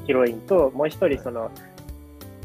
[0.06, 1.52] ヒロインと、もう一人その、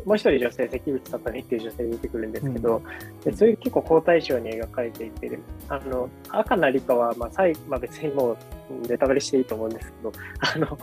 [0.06, 5.36] もう一人女性、関口さとみっていう女性出てくるんですけど、うん、でそういう結構好対象に描かれていて、
[5.68, 8.36] あの赤名理香は、まあ最まあ、別にも
[8.70, 10.78] うネタバレしていいと思うんですけど、あの、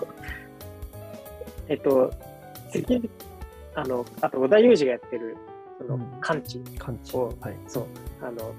[1.70, 2.12] えっと、
[2.74, 3.10] 関
[3.76, 5.38] あの、あと織田裕二がやってる、
[5.80, 6.62] その、完治
[7.14, 7.86] を、はい、そう、
[8.22, 8.54] あの、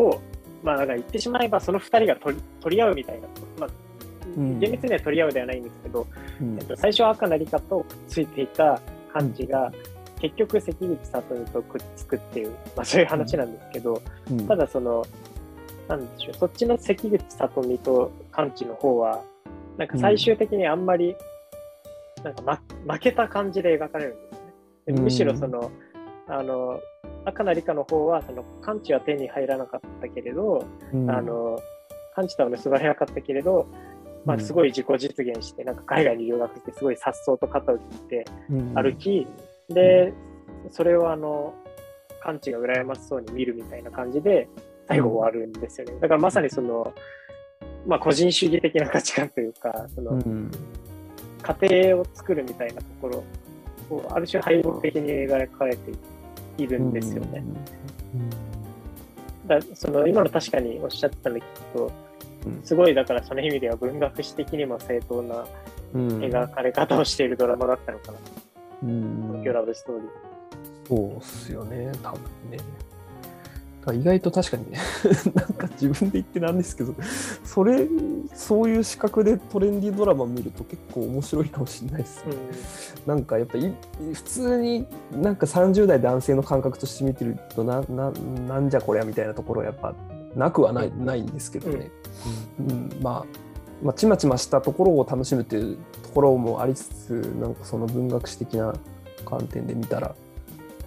[0.00, 0.20] を、
[0.62, 3.26] まあ、なんか言ってしまえば、その二人が取り取り合うみたいな、
[3.58, 3.70] まあ、
[4.60, 6.06] 厳密には取り合うではないんですけど、
[6.40, 8.80] うん、えっと、最初は赤名理香とついていた
[9.16, 9.72] 感じが、
[10.20, 15.04] 結局関口里美とくっつくっていう、まあ、そういう話なんですけど、うん、ただその、
[15.88, 19.22] なんでしょう、そっちの関口里美と完治の方は、
[19.78, 21.16] なんか最終的にあんまり、
[22.24, 22.60] なんか、ま、
[22.94, 24.94] 負けた感じで描かれるんですね。
[24.94, 25.70] でむしろその、
[26.28, 26.80] あの、
[27.24, 31.58] 赤名理香の方は、その、完治は手に入らなかったけれど、うん、あの、
[32.14, 33.66] 完治とは結ばれなかったけれど、
[34.26, 38.24] まあ、すごい自己実現して、なんか海外に留学して、すごい颯爽と肩を切って
[38.74, 39.26] 歩き、
[39.68, 40.12] で、
[40.70, 41.54] それをあの、
[42.20, 44.48] 完治が羨ましそうに見るみたいな感じで、
[44.88, 45.94] 最後終わるんですよね。
[46.00, 46.92] だからまさにその、
[47.86, 50.20] まあ、個人主義的な価値観というか、その、
[51.60, 53.24] 家庭を作るみたいなところ
[53.96, 55.92] を、ある種敗北的に描かれて
[56.58, 57.44] いるんですよね。
[59.46, 61.92] だその今の確かにおっしゃってたの聞くと、
[62.64, 65.46] すごいだからその意味では文学史的にも正当な
[65.94, 68.18] 描かれ方をしているドラマだったのかな。
[68.82, 70.08] うん、東京ラブストーリー。
[70.88, 72.20] そうっすよね、多分
[72.50, 72.58] ね。
[73.92, 74.78] 意外と確かにね
[75.34, 76.94] なんか自分で言ってなんですけど、
[77.44, 77.86] それ、
[78.34, 82.34] そういう視覚でトレンディードラマ見ると結構面白いかもしれないですね。
[83.06, 83.72] うん、なんかやっぱり、
[84.12, 88.10] 普通になんか30代男性の感覚として見てるとな、な、
[88.48, 89.94] なんじゃこりゃみたいなところはやっぱ
[90.34, 91.90] なくはないないんですけどね、
[92.58, 93.24] うん、うん、まあ、
[93.82, 97.10] まあ、ちまちましたところを楽しむというところもありつつ
[97.40, 98.74] なんかその文学史的な
[99.24, 100.14] 観点で見たら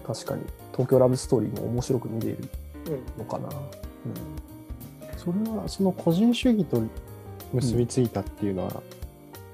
[0.06, 0.42] 確かに
[0.72, 2.38] 東京ラブストーリーも面白く見れる
[3.16, 3.54] のかな、うん、
[5.16, 6.82] それはその個人主義と
[7.52, 8.82] 結びついたっていうのは、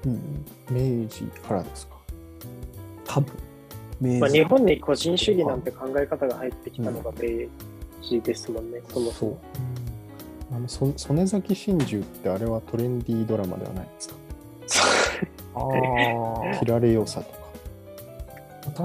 [0.05, 1.97] うん、明治からですか？
[3.05, 3.33] 多分。
[4.19, 7.47] まあ、日本に個人主義なんて考え方が入ってきたのが明
[8.03, 9.37] 治ですもんね、そもそも。
[10.51, 14.15] あの曽曽根崎真珠ってあれはトレンディードラマではないですか？
[15.55, 15.59] あ
[16.55, 16.59] あ。
[16.59, 17.37] 切られよさとか。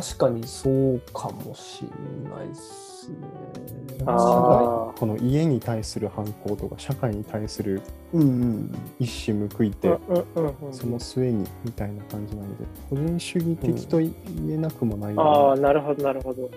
[0.02, 1.82] 確かにそうかもし
[2.24, 3.16] れないですね。
[4.04, 7.82] この家に対する反抗とか社会に対する
[8.98, 9.96] 一矢報いて、
[10.72, 14.12] その末にみたいな感じなので個人主義的と言
[14.50, 16.50] えなくもない、うん、ああなるほどなるほど。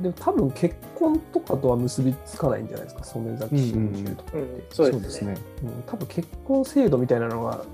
[0.00, 7.64] でも多分結婚とかとは結びつかないんじゃないですか染崎真珠とかって、うんうん、そうですね、うん、多分結婚制度みたいなのが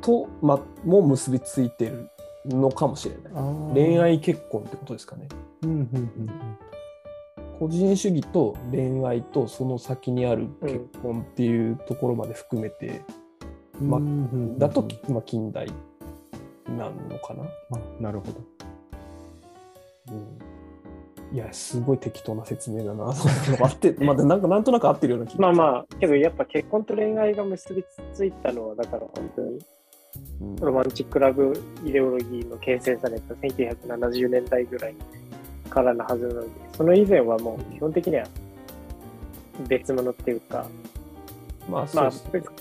[0.00, 2.08] と、ま、も結びついてる
[2.48, 3.32] のかもしれない。
[3.74, 5.28] 恋愛結婚ってことですかね、
[5.62, 6.30] うんうんうん
[7.58, 13.02] 個人主義と恋愛とその先にある結婚っていうところまで含めて、
[13.80, 15.66] うん、まあ、だと、まあ、近代
[16.68, 17.44] なのかな。
[17.44, 18.40] あなるほど。
[20.12, 23.06] うん、いや、すごい適当な説明だな。
[23.06, 29.58] 合って、 まあ、なんかなんとなく合ってるような気がまあまあ、けどやっぱ結婚と恋愛が結びついたのは、だから本当に、
[30.60, 31.52] ロマンチックラブ
[31.84, 34.94] イデオロギーの形成された1970年代ぐらい
[35.70, 38.26] からのはずなので、その以前はもう基本的には
[39.68, 40.66] 別物っていうか、
[41.68, 42.12] まあ、まあ、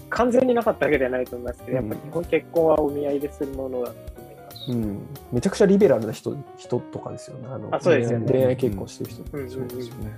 [0.09, 4.57] 完全になかったわけではないと思いますけど、うん、やっぱ基本結婚はお見合いでするものだと思います。
[4.65, 4.99] し、うん、
[5.31, 7.47] めちゃくちゃリベラルな人人とかですよね。
[7.49, 8.31] あのあそうですよね。
[8.31, 10.11] 恋愛結婚してる人、うん、そうですよね。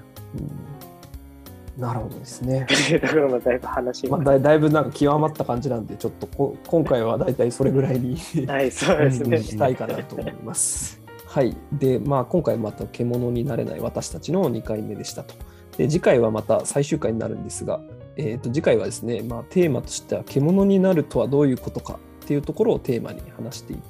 [1.78, 2.66] なるほどですね。
[3.02, 8.18] だからだいぶ話まあだ、だいぶなんか極まった感じなんで、ちょっとこ今回はだいたいそれぐらいに
[8.48, 9.38] はい、そうですね。
[9.44, 11.00] したいかなと思います。
[11.26, 11.56] はい。
[11.72, 15.36] で、まあ、今回また獣になれない私たちの2回目でしたと。
[15.78, 17.80] で、次回はまた最終回になるんですが、
[18.16, 23.82] えー、と次回はですね、まあ、テーマとしては獣になるとはどういうことかっていうところをテーマに話していく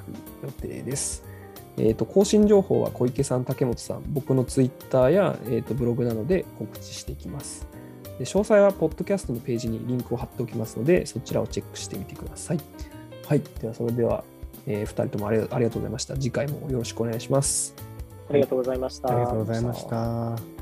[0.43, 1.23] 予定です。
[1.77, 7.67] えー、と更新情報は小池さん、竹本さん、僕のツイッターや、えー、とブログなどで告知していきます。
[8.17, 12.59] で詳細はポッドキャストのページにリンクを貼っておきますので、そちらをチェックしてみてください。
[13.27, 13.41] はい。
[13.61, 14.23] では、それでは
[14.67, 16.13] えー、2人ともありがとうございました。
[16.15, 17.73] 次回もよろしくお願いします。
[18.29, 19.09] ありがとうございました。
[19.09, 20.56] ありがとうございました。